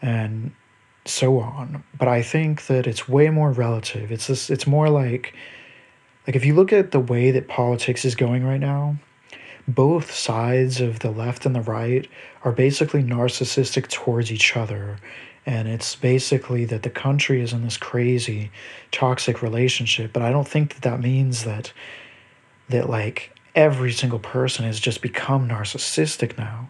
and 0.01 0.51
so 1.05 1.39
on. 1.39 1.83
But 1.97 2.07
I 2.07 2.21
think 2.21 2.67
that 2.67 2.87
it's 2.87 3.07
way 3.07 3.29
more 3.29 3.51
relative. 3.51 4.11
It's 4.11 4.27
this, 4.27 4.49
it's 4.49 4.67
more 4.67 4.89
like 4.89 5.33
like 6.27 6.35
if 6.35 6.45
you 6.45 6.53
look 6.53 6.71
at 6.71 6.91
the 6.91 6.99
way 6.99 7.31
that 7.31 7.47
politics 7.47 8.05
is 8.05 8.13
going 8.13 8.43
right 8.43 8.59
now, 8.59 8.97
both 9.67 10.11
sides 10.11 10.79
of 10.81 10.99
the 10.99 11.11
left 11.11 11.45
and 11.45 11.55
the 11.55 11.61
right 11.61 12.07
are 12.43 12.51
basically 12.51 13.03
narcissistic 13.03 13.87
towards 13.89 14.31
each 14.31 14.55
other. 14.55 14.97
And 15.45 15.67
it's 15.67 15.95
basically 15.95 16.65
that 16.65 16.83
the 16.83 16.89
country 16.89 17.41
is 17.41 17.53
in 17.53 17.63
this 17.63 17.77
crazy 17.77 18.51
toxic 18.91 19.41
relationship. 19.41 20.13
But 20.13 20.21
I 20.21 20.31
don't 20.31 20.47
think 20.47 20.75
that 20.75 20.81
that 20.83 20.99
means 20.99 21.45
that 21.45 21.73
that 22.69 22.89
like 22.89 23.35
every 23.55 23.91
single 23.91 24.19
person 24.19 24.65
has 24.65 24.79
just 24.79 25.01
become 25.01 25.49
narcissistic 25.49 26.37
now. 26.37 26.69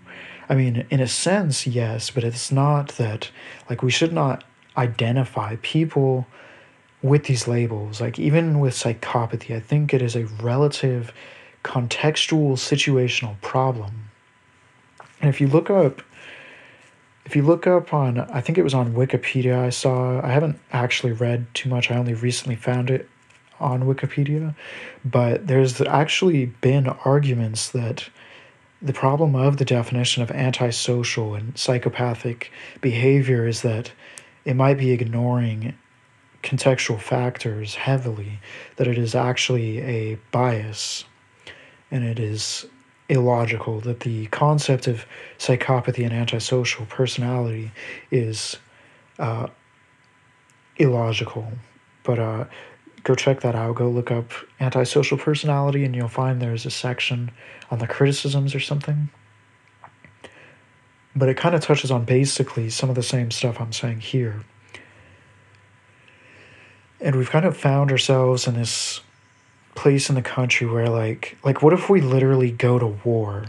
I 0.50 0.56
mean, 0.56 0.88
in 0.90 1.00
a 1.00 1.08
sense, 1.08 1.68
yes, 1.68 2.10
but 2.10 2.24
it's 2.24 2.52
not 2.52 2.90
that 2.98 3.30
like 3.70 3.84
we 3.84 3.92
should 3.92 4.12
not 4.12 4.44
identify 4.76 5.58
people 5.62 6.26
with 7.02 7.26
these 7.26 7.48
labels. 7.48 8.02
Like 8.02 8.18
even 8.18 8.60
with 8.60 8.74
psychopathy, 8.74 9.56
I 9.56 9.60
think 9.60 9.94
it 9.94 10.02
is 10.02 10.16
a 10.16 10.26
relative 10.42 11.14
contextual 11.64 12.54
situational 12.54 13.40
problem. 13.42 14.10
And 15.22 15.30
if 15.30 15.40
you 15.40 15.48
look 15.48 15.70
up 15.70 16.02
if 17.26 17.36
you 17.36 17.44
look 17.44 17.68
up 17.68 17.94
on 17.94 18.20
I 18.20 18.42
think 18.42 18.58
it 18.58 18.64
was 18.64 18.74
on 18.74 18.94
Wikipedia 18.94 19.60
I 19.60 19.70
saw 19.70 20.22
I 20.24 20.30
haven't 20.30 20.60
actually 20.72 21.12
read 21.12 21.46
too 21.54 21.70
much. 21.70 21.92
I 21.92 21.98
only 21.98 22.14
recently 22.14 22.56
found 22.56 22.90
it 22.90 23.08
on 23.60 23.84
Wikipedia, 23.84 24.56
but 25.04 25.48
there's 25.48 25.82
actually 25.82 26.46
been 26.48 26.88
arguments 26.88 27.70
that 27.70 28.10
the 28.82 28.94
problem 28.94 29.36
of 29.36 29.58
the 29.58 29.66
definition 29.66 30.24
of 30.24 30.32
antisocial 30.32 31.36
and 31.36 31.58
psychopathic 31.58 32.52
behavior 32.82 33.48
is 33.48 33.62
that 33.62 33.92
it 34.46 34.56
might 34.56 34.78
be 34.78 34.92
ignoring 34.92 35.74
contextual 36.44 37.00
factors 37.00 37.76
heavily, 37.76 38.40
that 38.78 38.88
it 38.88 38.98
is 38.98 39.14
actually 39.14 39.80
a 39.82 40.16
bias 40.32 41.04
and 41.92 42.04
it 42.04 42.20
is 42.20 42.66
illogical, 43.10 43.82
that 43.82 44.02
the 44.02 44.28
concept 44.28 44.88
of 44.88 45.06
psychopathy 45.38 46.04
and 46.04 46.14
antisocial 46.14 46.86
personality 46.86 47.72
is 48.12 48.58
uh, 49.18 49.48
illogical. 50.78 51.52
But 52.04 52.20
uh, 52.20 52.46
go 53.04 53.16
check 53.16 53.42
that 53.42 53.56
out. 53.56 53.76
Go 53.76 53.90
look 53.90 54.12
up 54.12 54.32
antisocial 54.60 55.18
personality, 55.18 55.84
and 55.84 55.96
you'll 55.96 56.08
find 56.08 56.42
there's 56.42 56.66
a 56.66 56.72
section 56.72 57.32
on 57.72 57.80
the 57.80 57.88
criticisms 57.88 58.56
or 58.56 58.60
something. 58.60 59.10
But 61.16 61.30
it 61.30 61.38
kind 61.38 61.56
of 61.56 61.62
touches 61.62 61.92
on 61.92 62.06
basically 62.06 62.70
some 62.70 62.90
of 62.90 62.96
the 62.96 63.04
same 63.04 63.32
stuff 63.32 63.60
I'm 63.60 63.74
saying 63.74 64.02
here. 64.02 64.42
And 67.02 67.16
we've 67.16 67.30
kind 67.30 67.46
of 67.46 67.56
found 67.56 67.92
ourselves 67.92 68.48
in 68.48 68.56
this 68.56 69.02
place 69.76 70.10
in 70.10 70.16
the 70.16 70.22
country 70.22 70.68
where 70.68 70.90
like 70.90 71.38
like 71.44 71.62
what 71.62 71.72
if 71.72 71.90
we 71.90 72.02
literally 72.02 72.52
go 72.52 72.78
to 72.78 72.88
war? 73.06 73.46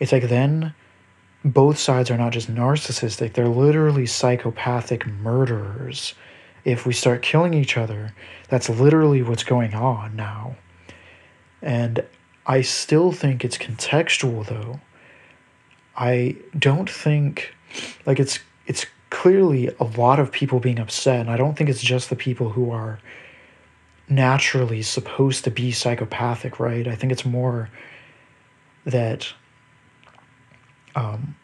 It's 0.00 0.12
like 0.12 0.28
then 0.28 0.74
both 1.44 1.78
sides 1.78 2.10
are 2.10 2.16
not 2.16 2.32
just 2.32 2.52
narcissistic, 2.52 3.34
they're 3.34 3.48
literally 3.48 4.06
psychopathic 4.06 5.06
murderers 5.06 6.14
if 6.64 6.86
we 6.86 6.92
start 6.92 7.22
killing 7.22 7.54
each 7.54 7.76
other. 7.76 8.12
That's 8.48 8.68
literally 8.68 9.22
what's 9.22 9.44
going 9.44 9.74
on 9.74 10.16
now. 10.16 10.56
And 11.60 12.04
I 12.46 12.62
still 12.62 13.12
think 13.12 13.44
it's 13.44 13.58
contextual 13.58 14.46
though. 14.46 14.80
I 15.96 16.36
don't 16.58 16.88
think 16.88 17.54
like 18.06 18.18
it's 18.18 18.38
it's 18.66 18.86
clearly 19.10 19.68
a 19.78 19.84
lot 19.84 20.18
of 20.18 20.32
people 20.32 20.58
being 20.58 20.78
upset 20.78 21.20
and 21.20 21.30
I 21.30 21.36
don't 21.36 21.56
think 21.56 21.68
it's 21.70 21.82
just 21.82 22.10
the 22.10 22.16
people 22.16 22.50
who 22.50 22.70
are 22.70 22.98
naturally 24.08 24.82
supposed 24.82 25.44
to 25.44 25.50
be 25.50 25.70
psychopathic, 25.70 26.58
right? 26.58 26.86
I 26.88 26.94
think 26.94 27.12
it's 27.12 27.24
more 27.24 27.70
that 28.84 29.32
um 30.94 31.36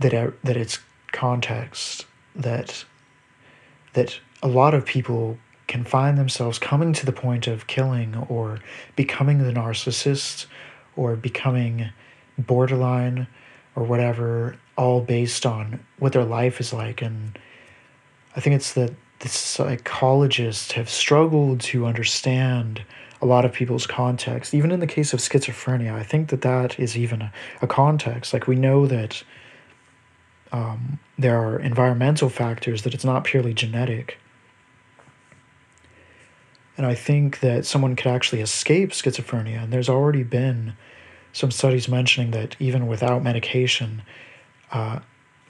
that 0.00 0.12
that 0.42 0.56
it's 0.56 0.80
context 1.12 2.06
that 2.34 2.84
that 3.98 4.20
a 4.44 4.48
lot 4.48 4.74
of 4.74 4.86
people 4.86 5.36
can 5.66 5.82
find 5.82 6.16
themselves 6.16 6.56
coming 6.56 6.92
to 6.92 7.04
the 7.04 7.12
point 7.12 7.48
of 7.48 7.66
killing 7.66 8.14
or 8.28 8.60
becoming 8.94 9.38
the 9.38 9.52
narcissist 9.52 10.46
or 10.94 11.16
becoming 11.16 11.90
borderline 12.38 13.26
or 13.74 13.82
whatever 13.82 14.56
all 14.76 15.00
based 15.00 15.44
on 15.44 15.80
what 15.98 16.12
their 16.12 16.24
life 16.24 16.60
is 16.60 16.72
like. 16.72 17.02
And 17.02 17.36
i 18.36 18.40
think 18.40 18.54
it's 18.54 18.72
that 18.74 18.92
the 19.18 19.28
psychologists 19.28 20.70
have 20.72 20.88
struggled 20.88 21.60
to 21.60 21.84
understand 21.84 22.82
a 23.20 23.26
lot 23.26 23.44
of 23.44 23.52
people's 23.52 23.84
context. 23.84 24.54
Even 24.54 24.70
in 24.70 24.78
the 24.78 24.86
case 24.86 25.12
of 25.12 25.18
schizophrenia 25.18 25.92
i 25.92 26.04
think 26.04 26.28
that 26.28 26.42
that 26.42 26.78
is 26.78 26.96
even 26.96 27.20
a, 27.20 27.32
a 27.62 27.66
context. 27.66 28.32
Like 28.32 28.46
we 28.46 28.54
know 28.54 28.86
that 28.86 29.24
um, 30.52 30.98
there 31.18 31.38
are 31.40 31.58
environmental 31.58 32.28
factors 32.28 32.82
that 32.82 32.94
it's 32.94 33.04
not 33.04 33.24
purely 33.24 33.54
genetic. 33.54 34.18
And 36.76 36.86
i 36.86 36.94
think 36.94 37.40
that 37.40 37.66
someone 37.66 37.96
could 37.96 38.06
actually 38.06 38.40
escape 38.40 38.90
schizophrenia 38.90 39.64
and 39.64 39.72
there's 39.72 39.88
already 39.88 40.22
been 40.22 40.74
some 41.32 41.50
studies 41.50 41.88
mentioning 41.88 42.30
that 42.30 42.54
even 42.60 42.86
without 42.86 43.20
medication 43.20 44.02
uh, 44.70 45.00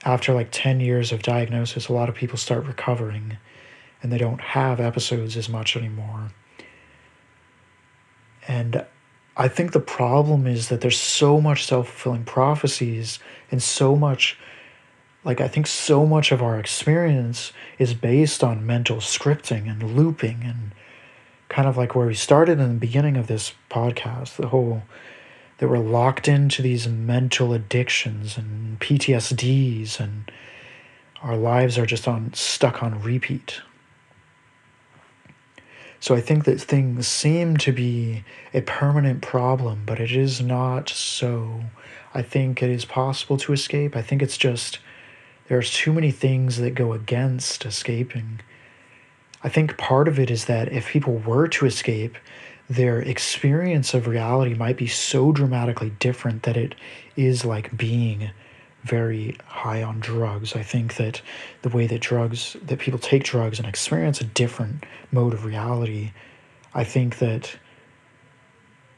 after 0.07 0.33
like 0.33 0.49
10 0.53 0.81
years 0.81 1.13
of 1.13 1.23
diagnosis 1.23 1.89
a 1.89 1.93
lot 1.93 2.09
of 2.09 2.15
people 2.15 2.39
start 2.39 2.65
recovering 2.65 3.37
and 4.03 4.13
they 4.13 4.19
don't 4.19 4.41
have 4.41 4.81
episodes 4.81 5.37
as 5.37 5.49
much 5.49 5.77
anymore. 5.77 6.31
And 8.47 8.85
I 9.37 9.49
think 9.49 9.73
the 9.73 9.81
problem 9.81 10.47
is 10.47 10.69
that 10.69 10.81
there's 10.81 11.01
so 11.01 11.41
much 11.41 11.65
self 11.67 11.89
fulfilling 11.89 12.25
prophecies 12.25 13.19
and 13.51 13.63
so 13.63 13.97
much, 13.97 14.39
like, 15.29 15.43
I 15.43 15.47
think 15.47 15.67
so 15.67 16.07
much 16.07 16.33
of 16.33 16.43
our 16.43 16.59
experience 16.59 17.53
is 17.79 17.93
based 17.93 18.43
on 18.43 18.65
mental 18.65 18.97
scripting 18.97 19.71
and 19.71 19.95
looping 19.95 20.41
and 20.43 20.73
kind 21.51 21.69
of 21.69 21.77
like 21.77 21.95
where 21.95 22.07
we 22.07 22.15
started 22.15 22.59
in 22.59 22.69
the 22.69 22.81
beginning 22.81 23.19
of 23.19 23.27
this 23.27 23.53
podcast, 23.71 24.37
the 24.37 24.49
whole 24.49 24.85
that 25.59 25.69
we're 25.69 25.77
locked 25.77 26.29
into 26.29 26.63
these 26.63 26.89
mental 26.89 27.53
addictions 27.53 28.39
and 28.39 28.81
PTSDs 28.81 30.01
and 30.01 30.33
our 31.23 31.37
lives 31.37 31.77
are 31.77 31.85
just 31.85 32.09
on 32.09 32.33
stuck 32.33 32.83
on 32.83 32.99
repeat. 33.03 33.61
So 36.01 36.15
I 36.15 36.23
think 36.23 36.47
that 36.47 36.59
things 36.59 37.07
seem 37.07 37.59
to 37.59 37.73
be 37.73 38.25
a 38.55 38.63
permanent 38.63 39.21
problem, 39.21 39.83
but 39.85 40.01
it 40.01 40.13
is 40.13 40.41
not 40.41 40.89
so. 40.89 41.65
I 42.15 42.23
think 42.23 42.63
it 42.63 42.71
is 42.71 42.87
possible 42.87 43.37
to 43.37 43.53
escape. 43.53 43.95
I 43.95 44.01
think 44.01 44.23
it's 44.23 44.39
just 44.39 44.79
there's 45.49 45.73
too 45.73 45.93
many 45.93 46.11
things 46.11 46.59
that 46.59 46.75
go 46.75 46.93
against 46.93 47.65
escaping. 47.65 48.41
I 49.43 49.49
think 49.49 49.79
part 49.79 50.09
of 50.09 50.19
it 50.19 50.31
is 50.31 50.45
that 50.45 50.73
if 50.73 50.89
people 50.89 51.15
were 51.19 51.49
to 51.49 51.67
escape, 51.67 52.17
their 52.69 53.01
experience 53.01 53.95
of 53.95 54.07
reality 54.07 54.55
might 54.55 54.77
be 54.77 54.87
so 54.87 55.33
dramatically 55.33 55.91
different 55.99 56.43
that 56.43 56.57
it 56.57 56.75
is 57.17 57.45
like 57.45 57.77
being 57.77 58.31
very 58.83 59.37
high 59.47 59.83
on 59.83 60.01
drugs. 60.01 60.55
I 60.55 60.63
think 60.63 60.97
that 60.97 61.23
the 61.63 61.71
way 61.71 61.87
that 61.87 62.01
drugs, 62.01 62.57
that 62.63 62.79
people 62.79 62.99
take 62.99 63.25
drugs 63.25 63.59
and 63.59 63.67
experience 63.67 64.21
a 64.21 64.25
different 64.25 64.85
mode 65.11 65.33
of 65.33 65.45
reality, 65.45 66.13
I 66.75 66.85
think 66.85 67.19
that 67.19 67.57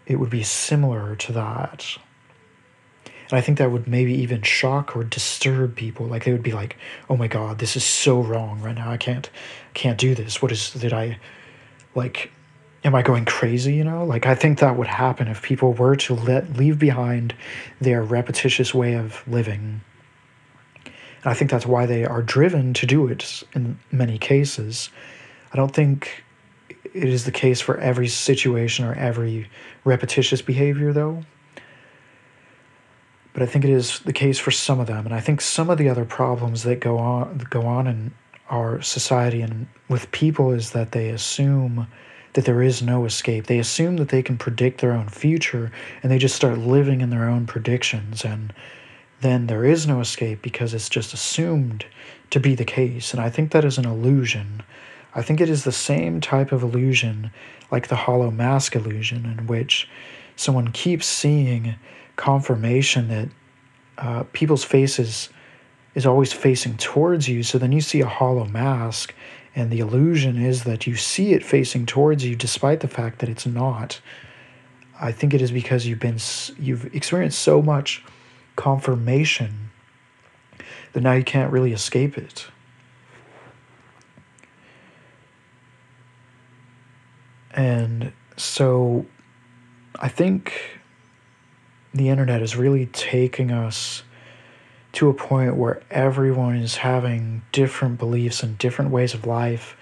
it 0.07 0.16
would 0.16 0.30
be 0.30 0.42
similar 0.42 1.14
to 1.16 1.32
that. 1.32 1.96
And 3.31 3.39
I 3.39 3.41
think 3.41 3.59
that 3.59 3.70
would 3.70 3.87
maybe 3.87 4.14
even 4.14 4.43
shock 4.43 4.97
or 4.97 5.05
disturb 5.05 5.76
people. 5.76 6.07
Like 6.07 6.24
they 6.24 6.33
would 6.33 6.43
be 6.43 6.53
like, 6.53 6.76
"Oh 7.09 7.16
my 7.16 7.28
God, 7.28 7.59
this 7.59 7.76
is 7.76 7.85
so 7.85 8.20
wrong 8.20 8.61
right 8.61 8.74
now. 8.74 8.91
I 8.91 8.97
can't, 8.97 9.31
can't 9.74 9.99
do 9.99 10.14
this. 10.14 10.43
What 10.43 10.51
is 10.53 10.72
did 10.72 10.93
I, 10.93 11.18
like, 11.95 12.33
am 12.85 12.95
I 12.95 13.03
going 13.03 13.24
crazy? 13.24 13.74
You 13.74 13.85
know, 13.85 14.05
like 14.05 14.26
I 14.26 14.35
think 14.35 14.59
that 14.59 14.76
would 14.76 14.89
happen 14.89 15.28
if 15.28 15.43
people 15.43 15.72
were 15.72 15.97
to 15.97 16.14
let 16.14 16.57
leave 16.57 16.78
behind 16.78 17.35
their 17.81 18.03
repetitious 18.03 18.74
way 18.74 18.95
of 18.95 19.22
living. 19.28 19.83
And 20.85 21.31
I 21.31 21.35
think 21.35 21.51
that's 21.51 21.66
why 21.66 21.87
they 21.87 22.05
are 22.05 22.22
driven 22.22 22.72
to 22.74 22.87
do 22.87 23.07
it 23.07 23.45
in 23.55 23.78
many 23.93 24.18
cases. 24.18 24.91
I 25.53 25.57
don't 25.57 25.74
think 25.74 26.24
it 26.85 27.09
is 27.09 27.24
the 27.24 27.33
case 27.33 27.61
for 27.61 27.78
every 27.78 28.09
situation 28.09 28.85
or 28.85 28.95
every 28.95 29.49
repetitious 29.85 30.43
behavior, 30.43 30.93
though. 30.93 31.22
But 33.41 33.49
I 33.49 33.53
think 33.53 33.64
it 33.64 33.70
is 33.70 34.01
the 34.01 34.12
case 34.12 34.38
for 34.38 34.51
some 34.51 34.80
of 34.80 34.86
them, 34.86 35.07
and 35.07 35.14
I 35.14 35.20
think 35.20 35.41
some 35.41 35.70
of 35.70 35.78
the 35.78 35.88
other 35.88 36.05
problems 36.05 36.62
that 36.64 36.78
go 36.78 36.99
on 36.99 37.38
go 37.49 37.62
on 37.62 37.86
in 37.86 38.12
our 38.51 38.82
society 38.82 39.41
and 39.41 39.66
with 39.88 40.12
people 40.12 40.51
is 40.51 40.72
that 40.72 40.93
they 40.93 41.09
assume 41.09 41.86
that 42.34 42.45
there 42.45 42.62
is 42.62 42.82
no 42.82 43.07
escape. 43.07 43.47
They 43.47 43.59
assume 43.59 43.97
that 43.97 44.11
they 44.11 44.22
can 44.22 44.36
predict 44.36 44.82
their 44.82 44.93
own 44.93 45.09
future 45.09 45.72
and 46.03 46.12
they 46.12 46.18
just 46.18 46.36
start 46.36 46.59
living 46.59 47.01
in 47.01 47.09
their 47.09 47.30
own 47.30 47.47
predictions. 47.47 48.26
And 48.26 48.53
then 49.22 49.47
there 49.47 49.64
is 49.64 49.86
no 49.86 50.01
escape 50.01 50.43
because 50.43 50.74
it's 50.74 50.91
just 50.91 51.14
assumed 51.14 51.86
to 52.28 52.41
be 52.41 52.55
the 52.55 52.66
case. 52.66 53.14
And 53.14 53.22
I 53.22 53.30
think 53.30 53.53
that 53.53 53.64
is 53.64 53.78
an 53.78 53.86
illusion. 53.86 54.62
I 55.14 55.22
think 55.22 55.41
it 55.41 55.49
is 55.49 55.64
the 55.64 55.72
same 55.72 56.20
type 56.20 56.53
of 56.53 56.62
illusion 56.62 57.30
like 57.70 57.88
the 57.88 57.97
hollow 58.05 58.30
mask 58.30 58.76
illusion, 58.76 59.24
in 59.24 59.47
which 59.47 59.88
someone 60.36 60.72
keeps 60.72 61.07
seeing 61.07 61.76
confirmation 62.20 63.08
that 63.08 63.28
uh, 63.96 64.24
people's 64.34 64.62
faces 64.62 65.30
is 65.94 66.04
always 66.04 66.34
facing 66.34 66.76
towards 66.76 67.26
you. 67.26 67.42
So 67.42 67.56
then 67.56 67.72
you 67.72 67.80
see 67.80 68.02
a 68.02 68.06
hollow 68.06 68.44
mask 68.44 69.14
and 69.56 69.70
the 69.70 69.80
illusion 69.80 70.40
is 70.40 70.64
that 70.64 70.86
you 70.86 70.96
see 70.96 71.32
it 71.32 71.42
facing 71.42 71.86
towards 71.86 72.22
you 72.22 72.36
despite 72.36 72.80
the 72.80 72.88
fact 72.88 73.20
that 73.20 73.30
it's 73.30 73.46
not. 73.46 74.00
I 75.00 75.12
think 75.12 75.32
it 75.32 75.40
is 75.40 75.50
because 75.50 75.86
you've 75.86 75.98
been 75.98 76.18
you've 76.58 76.94
experienced 76.94 77.38
so 77.38 77.62
much 77.62 78.04
confirmation 78.54 79.70
that 80.92 81.00
now 81.00 81.14
you 81.14 81.24
can't 81.24 81.50
really 81.50 81.72
escape 81.72 82.18
it. 82.18 82.46
And 87.52 88.12
so 88.36 89.06
I 89.98 90.08
think 90.08 90.80
the 91.93 92.09
internet 92.09 92.43
is 92.43 92.57
really 92.57 92.86
taking 92.86 93.51
us 93.51 94.03
to 94.93 95.09
a 95.09 95.14
point 95.14 95.57
where 95.57 95.82
everyone 95.91 96.57
is 96.57 96.76
having 96.76 97.43
different 97.53 97.99
beliefs 97.99 98.43
and 98.43 98.59
different 98.59 98.91
ways 98.91 99.14
of 99.14 99.26
life. 99.26 99.76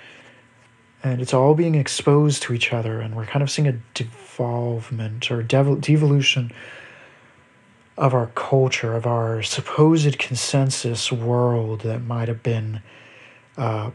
And 1.02 1.20
it's 1.20 1.32
all 1.32 1.54
being 1.54 1.74
exposed 1.74 2.42
to 2.44 2.52
each 2.52 2.72
other 2.72 3.00
and 3.00 3.16
we're 3.16 3.26
kind 3.26 3.42
of 3.42 3.50
seeing 3.50 3.68
a 3.68 3.80
devolvement 3.94 5.30
or 5.30 5.42
devolution 5.42 6.52
of 7.98 8.14
our 8.14 8.28
culture 8.28 8.94
of 8.94 9.06
our 9.06 9.42
supposed 9.42 10.18
consensus 10.18 11.10
world 11.10 11.80
that 11.80 12.00
might 12.00 12.28
have 12.28 12.42
been 12.42 12.80
uh, 13.56 13.90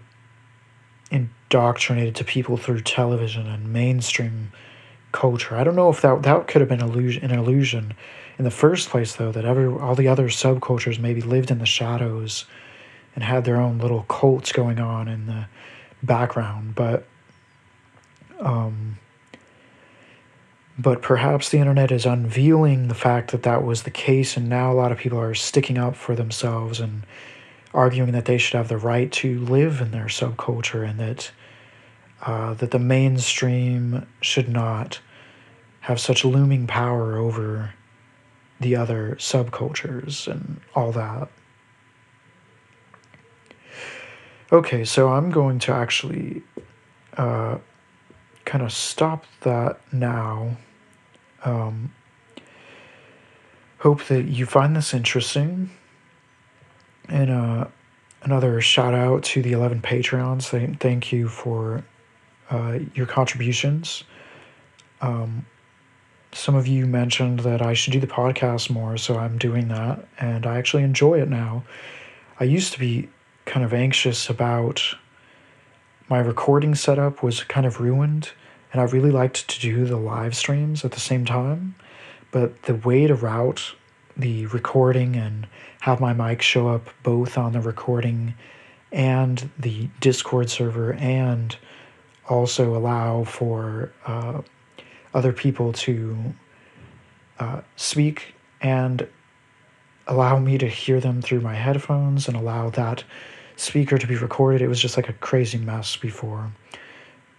indoctrinated 1.10 2.16
to 2.16 2.24
people 2.24 2.58
through 2.58 2.82
television 2.82 3.48
and 3.48 3.72
mainstream 3.72 4.52
culture. 5.14 5.56
I 5.56 5.64
don't 5.64 5.76
know 5.76 5.90
if 5.90 6.02
that 6.02 6.24
that 6.24 6.48
could 6.48 6.60
have 6.60 6.70
been 6.70 6.82
illusion, 6.82 7.24
an 7.24 7.32
illusion 7.32 7.94
in 8.38 8.44
the 8.44 8.52
first 8.52 8.90
place, 8.90 9.16
though, 9.16 9.32
that 9.32 9.46
every 9.46 9.68
all 9.68 9.96
the 9.96 10.10
other 10.10 10.28
subcultures 10.28 11.00
maybe 11.00 11.22
lived 11.22 11.52
in 11.52 11.60
the 11.60 11.66
shadows 11.66 12.46
and 13.16 13.24
had 13.24 13.46
their 13.46 13.58
own 13.58 13.78
little 13.78 14.04
cults 14.04 14.52
going 14.52 14.80
on 14.80 15.08
in 15.08 15.28
the 15.28 15.46
background, 16.02 16.76
but 16.76 17.06
um, 18.40 18.98
but 20.78 21.02
perhaps 21.02 21.50
the 21.50 21.60
internet 21.60 21.92
is 21.92 22.06
unveiling 22.06 22.88
the 22.88 22.96
fact 22.96 23.32
that 23.32 23.44
that 23.44 23.64
was 23.64 23.84
the 23.84 23.92
case, 23.92 24.36
and 24.36 24.50
now 24.50 24.72
a 24.72 24.76
lot 24.76 24.92
of 24.92 24.98
people 24.98 25.20
are 25.20 25.36
sticking 25.36 25.78
up 25.78 25.96
for 25.96 26.16
themselves 26.16 26.80
and 26.80 27.04
arguing 27.74 28.12
that 28.12 28.26
they 28.26 28.38
should 28.38 28.58
have 28.58 28.68
the 28.68 28.78
right 28.78 29.12
to 29.12 29.40
live 29.40 29.82
in 29.82 29.92
their 29.92 30.06
subculture 30.06 30.88
and 30.88 31.00
that 31.00 31.32
uh, 32.24 32.54
that 32.56 32.72
the 32.72 32.80
mainstream 32.80 34.08
should 34.22 34.48
not 34.48 35.00
have 35.82 36.00
such 36.00 36.24
looming 36.24 36.66
power 36.66 37.18
over 37.18 37.74
the 38.62 38.76
other 38.76 39.18
subcultures 39.20 40.28
and 40.28 40.62
all 40.74 40.94
that. 40.94 41.28
Okay, 44.54 44.86
so 44.86 45.10
I'm 45.10 45.32
going 45.32 45.60
to 45.60 45.74
actually 45.74 46.44
uh, 47.18 47.58
kind 48.46 48.64
of 48.64 48.72
stop 48.72 49.26
that 49.42 49.82
now. 49.92 50.56
Um, 51.44 51.94
hope 53.80 54.06
that 54.06 54.24
you 54.24 54.46
find 54.46 54.76
this 54.78 54.94
interesting. 54.94 55.72
And 57.10 57.30
uh, 57.30 57.68
another 58.22 58.62
shout 58.62 58.94
out 58.94 59.24
to 59.24 59.42
the 59.42 59.52
11 59.52 59.82
Patreons. 59.82 60.48
Thank, 60.48 60.80
thank 60.80 61.12
you 61.12 61.28
for 61.28 61.84
uh, 62.50 62.80
your 62.94 63.06
contributions. 63.06 64.04
Um, 65.02 65.46
some 66.32 66.56
of 66.56 66.68
you 66.68 66.86
mentioned 66.86 67.42
that 67.42 67.62
I 67.62 67.74
should 67.74 67.94
do 67.94 68.00
the 68.00 68.08
podcast 68.08 68.70
more, 68.70 68.98
so 68.98 69.18
I'm 69.18 69.38
doing 69.38 69.68
that, 69.68 70.06
and 70.20 70.46
I 70.46 70.58
actually 70.58 70.84
enjoy 70.84 71.22
it 71.22 71.30
now. 71.30 71.64
I 72.40 72.46
used 72.46 72.74
to 72.74 72.80
be 72.80 73.10
kind 73.46 73.66
of 73.66 73.74
anxious 73.74 74.30
about 74.30 74.82
my 76.10 76.20
recording 76.20 76.76
setup 76.76 77.24
was 77.24 77.44
kind 77.44 77.66
of 77.66 77.80
ruined, 77.80 78.32
and 78.72 78.82
I 78.82 78.86
really 78.86 79.12
liked 79.12 79.48
to 79.50 79.60
do 79.60 79.86
the 79.86 79.98
live 79.98 80.36
streams 80.36 80.84
at 80.84 80.92
the 80.92 81.00
same 81.00 81.26
time, 81.26 81.76
but 82.32 82.64
the 82.64 82.76
way 82.76 83.08
to 83.08 83.16
route 83.16 83.76
the 84.18 84.46
recording 84.48 85.16
and 85.16 85.48
have 85.82 86.00
my 86.00 86.14
mic 86.14 86.42
show 86.42 86.68
up 86.68 86.90
both 87.04 87.38
on 87.38 87.54
the 87.54 87.62
recording 87.62 88.34
and 88.92 89.50
the 89.58 89.90
Discord 90.00 90.50
server 90.50 90.94
and 90.94 91.58
also 92.30 92.76
allow 92.76 93.24
for 93.24 93.92
uh, 94.06 94.42
other 95.14 95.34
people 95.34 95.74
to 95.74 96.34
uh, 97.40 97.62
speak 97.76 98.34
and 98.62 99.08
allow 100.08 100.38
me 100.38 100.58
to 100.58 100.68
hear 100.68 101.00
them 101.00 101.22
through 101.22 101.42
my 101.42 101.56
headphones 101.56 102.28
and 102.28 102.36
allow 102.36 102.70
that 102.72 103.04
speaker 103.56 103.98
to 103.98 104.08
be 104.08 104.16
recorded. 104.16 104.62
It 104.62 104.68
was 104.68 104.82
just 104.82 104.98
like 104.98 105.10
a 105.10 105.14
crazy 105.14 105.58
mess 105.58 105.96
before. 105.96 106.52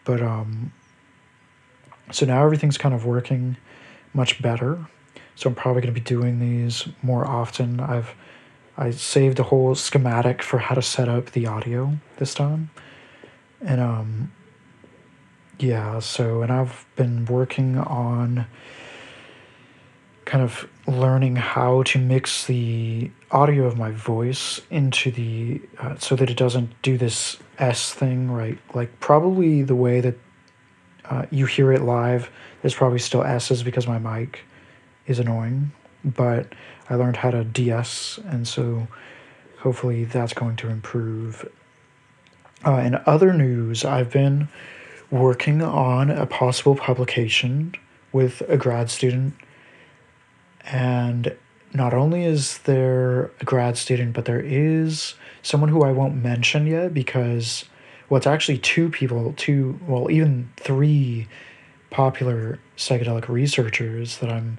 But 0.04 0.22
um 0.22 0.72
so 2.10 2.26
now 2.26 2.44
everything's 2.44 2.78
kind 2.78 2.94
of 2.94 3.06
working 3.06 3.56
much 4.12 4.40
better. 4.42 4.86
So 5.36 5.48
I'm 5.48 5.54
probably 5.54 5.82
going 5.82 5.94
to 5.94 6.00
be 6.00 6.04
doing 6.04 6.38
these 6.38 6.86
more 7.02 7.26
often. 7.26 7.80
I've 7.80 8.14
I 8.76 8.90
saved 8.90 9.38
a 9.38 9.44
whole 9.44 9.74
schematic 9.74 10.42
for 10.42 10.58
how 10.58 10.74
to 10.74 10.82
set 10.82 11.08
up 11.08 11.30
the 11.30 11.46
audio 11.46 11.98
this 12.18 12.34
time. 12.34 12.70
And 13.60 13.80
um 13.80 14.32
yeah, 15.58 15.98
so 16.00 16.42
and 16.42 16.52
I've 16.52 16.86
been 16.96 17.26
working 17.26 17.78
on 17.78 18.46
kind 20.24 20.42
of 20.42 20.68
learning 20.86 21.36
how 21.36 21.82
to 21.82 21.98
mix 21.98 22.46
the 22.46 23.10
audio 23.30 23.66
of 23.66 23.76
my 23.76 23.90
voice 23.90 24.60
into 24.70 25.10
the 25.10 25.60
uh, 25.78 25.96
so 25.96 26.16
that 26.16 26.30
it 26.30 26.36
doesn't 26.36 26.70
do 26.82 26.96
this 26.96 27.36
s 27.58 27.92
thing 27.92 28.30
right? 28.30 28.58
Like 28.74 29.00
probably 29.00 29.62
the 29.62 29.74
way 29.74 30.00
that 30.00 30.16
uh, 31.04 31.26
you 31.30 31.46
hear 31.46 31.72
it 31.72 31.82
live 31.82 32.30
there's 32.62 32.74
probably 32.74 32.98
still 32.98 33.22
s's 33.22 33.62
because 33.62 33.86
my 33.86 33.98
mic 33.98 34.40
is 35.06 35.18
annoying 35.18 35.70
but 36.02 36.54
i 36.88 36.94
learned 36.94 37.16
how 37.16 37.30
to 37.30 37.44
de-ess 37.44 38.18
and 38.26 38.48
so 38.48 38.88
hopefully 39.58 40.04
that's 40.04 40.34
going 40.34 40.56
to 40.56 40.68
improve. 40.68 41.48
Uh, 42.66 42.76
in 42.76 42.98
other 43.04 43.34
news 43.34 43.84
i've 43.84 44.10
been 44.10 44.48
working 45.14 45.62
on 45.62 46.10
a 46.10 46.26
possible 46.26 46.74
publication 46.74 47.72
with 48.12 48.42
a 48.48 48.56
grad 48.56 48.90
student 48.90 49.32
and 50.64 51.36
not 51.72 51.94
only 51.94 52.24
is 52.24 52.58
there 52.58 53.30
a 53.40 53.44
grad 53.44 53.76
student, 53.76 54.12
but 54.12 54.24
there 54.24 54.40
is 54.40 55.14
someone 55.42 55.68
who 55.68 55.84
I 55.84 55.92
won't 55.92 56.16
mention 56.16 56.66
yet 56.66 56.92
because, 56.92 57.64
well, 58.08 58.16
it's 58.16 58.26
actually 58.26 58.58
two 58.58 58.90
people, 58.90 59.34
two, 59.36 59.78
well, 59.86 60.10
even 60.10 60.50
three 60.56 61.28
popular 61.90 62.58
psychedelic 62.76 63.28
researchers 63.28 64.18
that 64.18 64.30
I'm 64.30 64.58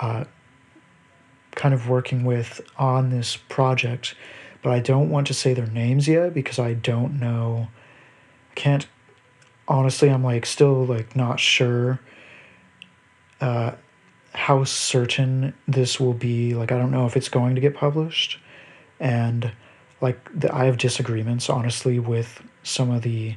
uh, 0.00 0.24
kind 1.54 1.74
of 1.74 1.90
working 1.90 2.24
with 2.24 2.62
on 2.78 3.10
this 3.10 3.36
project. 3.36 4.14
But 4.62 4.72
I 4.72 4.80
don't 4.80 5.10
want 5.10 5.26
to 5.26 5.34
say 5.34 5.52
their 5.52 5.66
names 5.66 6.08
yet 6.08 6.32
because 6.32 6.58
I 6.58 6.72
don't 6.72 7.20
know. 7.20 7.68
Can't, 8.54 8.86
honestly, 9.68 10.10
I'm 10.10 10.24
like 10.24 10.46
still 10.46 10.84
like 10.84 11.14
not 11.16 11.40
sure. 11.40 12.00
Uh, 13.40 13.72
how 14.34 14.64
certain 14.64 15.54
this 15.68 16.00
will 16.00 16.12
be. 16.12 16.54
Like, 16.54 16.72
I 16.72 16.78
don't 16.78 16.90
know 16.90 17.06
if 17.06 17.16
it's 17.16 17.28
going 17.28 17.54
to 17.54 17.60
get 17.60 17.74
published. 17.74 18.38
And, 18.98 19.52
like, 20.00 20.18
the, 20.34 20.52
I 20.54 20.64
have 20.64 20.76
disagreements, 20.76 21.48
honestly, 21.48 21.98
with 22.00 22.42
some 22.64 22.90
of 22.90 23.02
the 23.02 23.36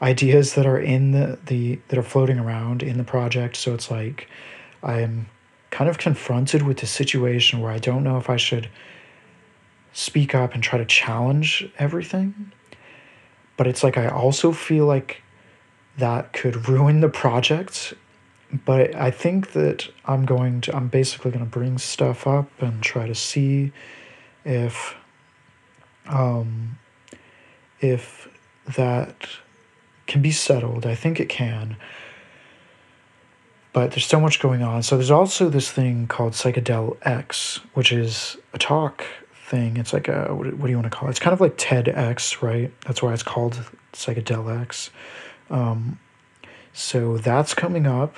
ideas 0.00 0.54
that 0.54 0.66
are 0.66 0.78
in 0.78 1.10
the, 1.10 1.38
the 1.46 1.78
that 1.88 1.98
are 1.98 2.04
floating 2.04 2.38
around 2.38 2.82
in 2.82 2.98
the 2.98 3.04
project. 3.04 3.56
So 3.56 3.74
it's 3.74 3.90
like 3.90 4.28
I 4.82 5.00
am 5.00 5.26
kind 5.70 5.90
of 5.90 5.98
confronted 5.98 6.62
with 6.62 6.78
the 6.78 6.86
situation 6.86 7.60
where 7.60 7.72
I 7.72 7.78
don't 7.78 8.04
know 8.04 8.16
if 8.16 8.30
I 8.30 8.36
should 8.36 8.68
speak 9.92 10.34
up 10.34 10.54
and 10.54 10.62
try 10.62 10.78
to 10.78 10.84
challenge 10.84 11.68
everything. 11.78 12.52
But 13.56 13.66
it's 13.66 13.82
like 13.82 13.98
I 13.98 14.06
also 14.08 14.52
feel 14.52 14.86
like 14.86 15.20
that 15.98 16.32
could 16.32 16.68
ruin 16.68 17.00
the 17.00 17.08
project 17.08 17.94
but 18.64 18.94
I 18.94 19.10
think 19.10 19.52
that 19.52 19.88
I'm 20.06 20.24
going 20.24 20.62
to, 20.62 20.76
I'm 20.76 20.88
basically 20.88 21.30
going 21.30 21.44
to 21.44 21.50
bring 21.50 21.78
stuff 21.78 22.26
up 22.26 22.50
and 22.60 22.82
try 22.82 23.06
to 23.06 23.14
see 23.14 23.72
if, 24.44 24.94
um, 26.06 26.78
if 27.80 28.28
that 28.76 29.28
can 30.06 30.22
be 30.22 30.30
settled. 30.30 30.86
I 30.86 30.94
think 30.94 31.20
it 31.20 31.28
can. 31.28 31.76
But 33.74 33.90
there's 33.90 34.06
so 34.06 34.18
much 34.18 34.40
going 34.40 34.62
on. 34.62 34.82
So 34.82 34.96
there's 34.96 35.10
also 35.10 35.50
this 35.50 35.70
thing 35.70 36.06
called 36.06 36.32
Psychedel 36.32 36.96
X, 37.02 37.60
which 37.74 37.92
is 37.92 38.38
a 38.54 38.58
talk 38.58 39.04
thing. 39.44 39.76
It's 39.76 39.92
like 39.92 40.08
a, 40.08 40.34
what, 40.34 40.44
do 40.44 40.68
you 40.68 40.76
want 40.76 40.90
to 40.90 40.96
call 40.96 41.08
it? 41.08 41.10
It's 41.10 41.20
kind 41.20 41.34
of 41.34 41.40
like 41.42 41.58
TEDx, 41.58 42.40
right? 42.40 42.72
That's 42.86 43.02
why 43.02 43.12
it's 43.12 43.22
called 43.22 43.62
Psychedel 43.92 44.62
X. 44.62 44.88
Um, 45.50 45.98
so 46.72 47.18
that's 47.18 47.54
coming 47.54 47.86
up. 47.86 48.16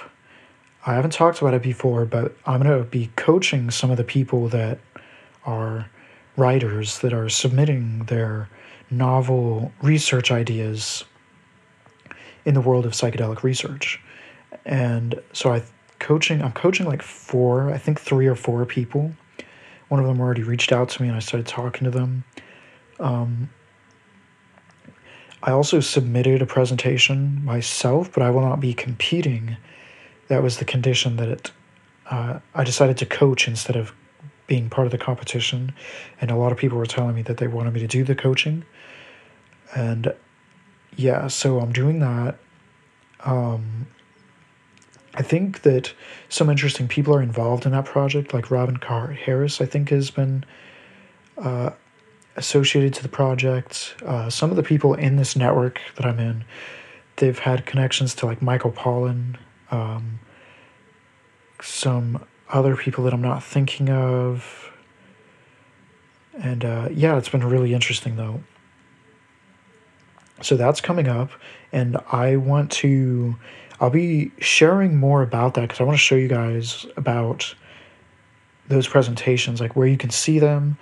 I 0.87 0.95
haven't 0.95 1.13
talked 1.13 1.41
about 1.41 1.55
it 1.55 1.63
before, 1.63 2.05
but 2.05 2.35
I'm 2.47 2.63
going 2.63 2.79
to 2.79 2.85
be 2.85 3.11
coaching 3.17 3.71
some 3.71 3.91
of 3.91 3.97
the 3.97 4.05
people 4.05 4.49
that 4.49 4.79
are 5.45 5.91
writers 6.37 7.01
that 7.01 7.13
are 7.13 7.29
submitting 7.29 8.05
their 8.05 8.49
novel 8.91 9.73
research 9.83 10.31
ideas 10.31 11.05
in 12.45 12.55
the 12.55 12.61
world 12.61 12.87
of 12.87 12.93
psychedelic 12.93 13.43
research. 13.43 14.01
And 14.65 15.21
so 15.33 15.53
I 15.53 15.63
coaching 15.99 16.43
I'm 16.43 16.53
coaching 16.53 16.87
like 16.87 17.03
four, 17.03 17.71
I 17.71 17.79
think 17.79 18.01
3 18.01 18.27
or 18.27 18.35
4 18.35 18.65
people. 18.65 19.13
One 19.89 20.01
of 20.01 20.07
them 20.07 20.21
already 20.21 20.43
reached 20.43 20.73
out 20.73 20.89
to 20.91 21.03
me 21.03 21.09
and 21.09 21.17
I 21.17 21.21
started 21.21 21.47
talking 21.47 21.85
to 21.85 21.91
them. 21.91 22.25
Um, 22.99 23.51
I 25.43 25.53
also 25.53 25.81
submitted 25.81 26.43
a 26.43 26.47
presentation 26.47 27.45
myself, 27.45 28.13
but 28.13 28.23
I 28.23 28.31
will 28.31 28.43
not 28.43 28.61
be 28.61 28.75
competing 28.75 29.57
that 30.31 30.43
was 30.45 30.59
the 30.59 30.65
condition 30.65 31.17
that 31.17 31.29
it, 31.29 31.51
uh, 32.09 32.39
I 32.55 32.63
decided 32.63 32.97
to 32.99 33.07
coach 33.07 33.49
instead 33.49 33.75
of 33.75 33.93
being 34.47 34.71
part 34.71 34.87
of 34.87 34.93
the 34.93 34.99
competition. 34.99 35.73
And 36.21 36.31
a 36.31 36.37
lot 36.37 36.53
of 36.53 36.59
people 36.59 36.79
were 36.79 36.87
telling 36.87 37.17
me 37.17 37.23
that 37.23 37.39
they 37.39 37.49
wanted 37.49 37.75
me 37.75 37.81
to 37.81 37.89
do 37.89 38.05
the 38.05 38.15
coaching. 38.15 38.65
And 39.75 40.15
yeah, 40.97 41.27
so 41.27 41.59
I'm 41.59 41.73
doing 41.73 41.99
that. 41.99 42.39
Um, 43.25 43.89
I 45.15 45.23
think 45.23 45.63
that 45.63 45.93
some 46.29 46.49
interesting 46.49 46.87
people 46.87 47.15
are 47.15 47.23
involved 47.23 47.67
in 47.67 47.73
that 47.73 47.85
project, 47.85 48.33
like 48.33 48.51
Robin 48.53 48.77
Carr 48.77 49.09
Harris, 49.09 49.61
I 49.61 49.67
think, 49.67 49.91
has 49.91 50.11
been 50.11 50.45
uh, 51.39 51.71
associated 52.41 52.95
to 52.95 53.03
the 53.03 53.09
project. 53.09 53.95
Uh, 54.05 54.31
some 54.31 54.51
of 54.51 54.57
the 54.57 54.63
people 54.63 54.95
in 54.95 55.17
this 55.17 55.37
network 55.37 55.81
that 55.97 56.07
I'm 56.07 56.19
in, 56.19 56.45
they've 57.17 57.39
had 57.39 57.67
connections 57.67 58.15
to 58.17 58.27
like 58.27 58.41
Michael 58.43 58.73
Pollan, 58.73 59.37
um, 59.71 60.19
some 61.61 62.25
other 62.49 62.75
people 62.75 63.05
that 63.05 63.13
I'm 63.13 63.23
not 63.23 63.45
thinking 63.45 63.91
of. 63.91 64.73
And 66.43 66.65
uh, 66.65 66.89
yeah, 66.91 67.19
it's 67.19 67.29
been 67.29 67.47
really 67.47 67.75
interesting 67.75 68.17
though. 68.17 68.43
So 70.43 70.57
that's 70.57 70.81
coming 70.81 71.07
up, 71.07 71.31
and 71.71 71.99
I 72.11 72.37
want 72.37 72.71
to. 72.73 73.37
I'll 73.79 73.91
be 73.91 74.33
sharing 74.39 74.97
more 74.97 75.23
about 75.23 75.55
that 75.55 75.63
because 75.63 75.81
I 75.81 75.85
want 75.85 75.99
to 75.99 76.03
show 76.03 76.15
you 76.15 76.29
guys 76.29 76.87
about 76.97 77.55
those 78.69 78.89
presentations, 78.89 79.61
like 79.61 79.77
where 79.77 79.87
you 79.87 79.99
can 79.99 80.09
see 80.09 80.39
them. 80.39 80.79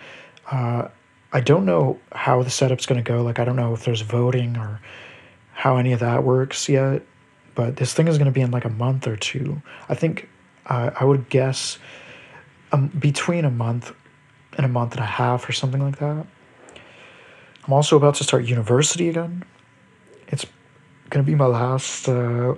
Uh, 0.50 0.88
I 1.32 1.40
don't 1.40 1.64
know 1.64 1.98
how 2.12 2.42
the 2.42 2.50
setup's 2.50 2.86
going 2.86 3.02
to 3.02 3.08
go. 3.08 3.22
Like, 3.22 3.38
I 3.38 3.44
don't 3.44 3.56
know 3.56 3.74
if 3.74 3.84
there's 3.84 4.00
voting 4.00 4.56
or 4.56 4.80
how 5.52 5.76
any 5.76 5.92
of 5.92 6.00
that 6.00 6.24
works 6.24 6.68
yet 6.68 7.02
but 7.58 7.74
this 7.74 7.92
thing 7.92 8.06
is 8.06 8.18
going 8.18 8.26
to 8.26 8.32
be 8.32 8.40
in 8.40 8.52
like 8.52 8.64
a 8.64 8.68
month 8.68 9.08
or 9.08 9.16
two. 9.16 9.60
I 9.88 9.96
think 9.96 10.28
uh, 10.66 10.92
I 10.94 11.04
would 11.04 11.28
guess 11.28 11.80
um, 12.70 12.86
between 12.86 13.44
a 13.44 13.50
month 13.50 13.92
and 14.56 14.64
a 14.64 14.68
month 14.68 14.92
and 14.92 15.00
a 15.00 15.06
half 15.06 15.48
or 15.48 15.52
something 15.52 15.82
like 15.82 15.98
that. 15.98 16.24
I'm 17.64 17.72
also 17.72 17.96
about 17.96 18.14
to 18.14 18.22
start 18.22 18.44
university 18.44 19.08
again. 19.08 19.44
It's 20.28 20.46
going 21.10 21.24
to 21.24 21.28
be 21.28 21.34
my 21.34 21.46
last, 21.46 22.08
uh, 22.08 22.54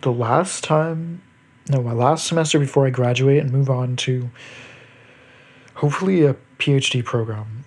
the 0.00 0.10
last 0.12 0.64
time, 0.64 1.22
no, 1.68 1.80
my 1.80 1.92
last 1.92 2.26
semester 2.26 2.58
before 2.58 2.88
I 2.88 2.90
graduate 2.90 3.38
and 3.38 3.52
move 3.52 3.70
on 3.70 3.94
to 3.98 4.28
hopefully 5.74 6.24
a 6.24 6.34
PhD 6.58 7.04
program. 7.04 7.64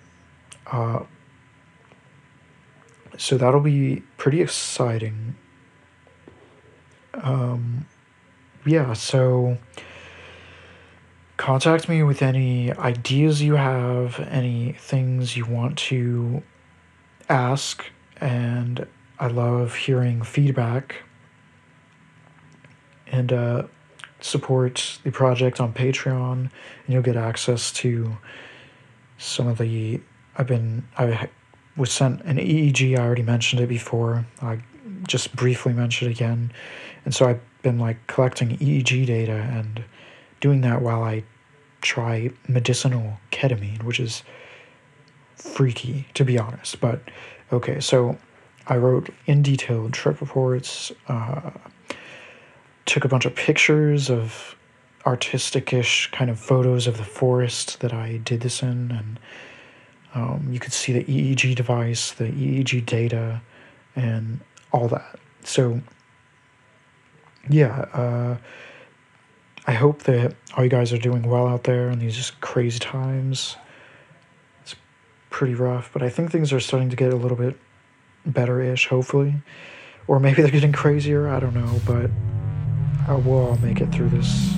Uh, 0.66 1.04
so 3.16 3.36
that'll 3.36 3.60
be 3.60 4.02
pretty 4.16 4.40
exciting. 4.40 5.36
Um, 7.14 7.86
yeah, 8.64 8.92
so 8.92 9.58
contact 11.36 11.88
me 11.88 12.02
with 12.02 12.22
any 12.22 12.72
ideas 12.72 13.42
you 13.42 13.54
have, 13.54 14.20
any 14.20 14.72
things 14.78 15.36
you 15.36 15.44
want 15.44 15.76
to 15.78 16.42
ask, 17.28 17.84
and 18.20 18.86
I 19.18 19.26
love 19.28 19.74
hearing 19.74 20.22
feedback. 20.22 21.02
And 23.06 23.32
uh, 23.32 23.62
support 24.20 24.98
the 25.02 25.10
project 25.10 25.60
on 25.60 25.72
Patreon, 25.72 26.32
and 26.32 26.50
you'll 26.86 27.02
get 27.02 27.16
access 27.16 27.72
to 27.72 28.16
some 29.20 29.46
of 29.46 29.58
the. 29.58 30.00
I've 30.36 30.46
been. 30.46 30.86
I 30.98 31.28
was 31.76 31.92
sent 31.92 32.22
an 32.22 32.38
EEG. 32.38 32.98
I 32.98 33.02
already 33.02 33.22
mentioned 33.22 33.62
it 33.62 33.68
before. 33.68 34.26
I 34.42 34.60
just 35.06 35.34
briefly 35.36 35.72
mentioned 35.72 36.10
it 36.10 36.14
again. 36.14 36.52
And 37.04 37.14
so 37.14 37.28
I've 37.28 37.40
been 37.62 37.78
like 37.78 38.06
collecting 38.06 38.56
EEG 38.56 39.06
data 39.06 39.48
and 39.52 39.84
doing 40.40 40.62
that 40.62 40.82
while 40.82 41.02
I 41.02 41.22
try 41.82 42.30
medicinal 42.48 43.18
ketamine, 43.30 43.82
which 43.82 44.00
is 44.00 44.22
freaky, 45.36 46.06
to 46.14 46.24
be 46.24 46.38
honest. 46.38 46.80
But 46.80 47.00
okay, 47.52 47.80
so 47.80 48.18
I 48.66 48.76
wrote 48.76 49.10
in 49.26 49.42
detail 49.42 49.90
trip 49.90 50.20
reports, 50.20 50.92
uh, 51.08 51.50
took 52.86 53.04
a 53.04 53.08
bunch 53.08 53.24
of 53.26 53.34
pictures 53.34 54.10
of 54.10 54.56
artistic-ish 55.06 56.10
kind 56.12 56.30
of 56.30 56.38
photos 56.38 56.86
of 56.86 56.96
the 56.96 57.04
forest 57.04 57.80
that 57.80 57.92
I 57.92 58.18
did 58.18 58.40
this 58.40 58.62
in, 58.62 58.90
and 58.90 59.20
um, 60.14 60.48
you 60.50 60.58
could 60.58 60.72
see 60.72 60.92
the 60.92 61.04
EEG 61.04 61.54
device, 61.54 62.12
the 62.12 62.24
EEG 62.24 62.84
data, 62.86 63.40
and 63.96 64.40
all 64.72 64.88
that. 64.88 65.18
So, 65.44 65.80
yeah, 67.48 67.86
uh, 67.92 68.36
I 69.66 69.72
hope 69.72 70.02
that 70.04 70.34
all 70.56 70.64
you 70.64 70.70
guys 70.70 70.92
are 70.92 70.98
doing 70.98 71.22
well 71.22 71.46
out 71.46 71.64
there 71.64 71.90
in 71.90 71.98
these 71.98 72.16
just 72.16 72.40
crazy 72.40 72.78
times. 72.78 73.56
It's 74.62 74.74
pretty 75.30 75.54
rough, 75.54 75.90
but 75.92 76.02
I 76.02 76.08
think 76.08 76.30
things 76.30 76.52
are 76.52 76.60
starting 76.60 76.90
to 76.90 76.96
get 76.96 77.12
a 77.12 77.16
little 77.16 77.36
bit 77.36 77.56
better 78.26 78.60
ish, 78.60 78.88
hopefully. 78.88 79.34
Or 80.06 80.18
maybe 80.18 80.42
they're 80.42 80.50
getting 80.50 80.72
crazier, 80.72 81.28
I 81.28 81.40
don't 81.40 81.54
know, 81.54 81.80
but 81.86 82.10
uh, 83.08 83.18
we'll 83.18 83.46
all 83.46 83.56
make 83.58 83.80
it 83.80 83.92
through 83.92 84.08
this. 84.08 84.56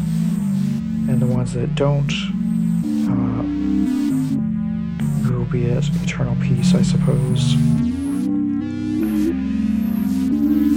And 1.08 1.20
the 1.20 1.26
ones 1.26 1.52
that 1.54 1.74
don't, 1.74 2.10
uh, 3.08 3.42
will 5.30 5.44
be 5.44 5.70
at 5.70 5.88
eternal 6.02 6.36
peace, 6.36 6.74
I 6.74 6.82
suppose. 6.82 7.54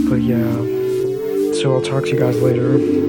But 0.09 0.21
yeah, 0.21 0.53
so 1.53 1.73
I'll 1.75 1.81
talk 1.81 2.03
to 2.05 2.09
you 2.09 2.19
guys 2.19 2.41
later. 2.41 3.04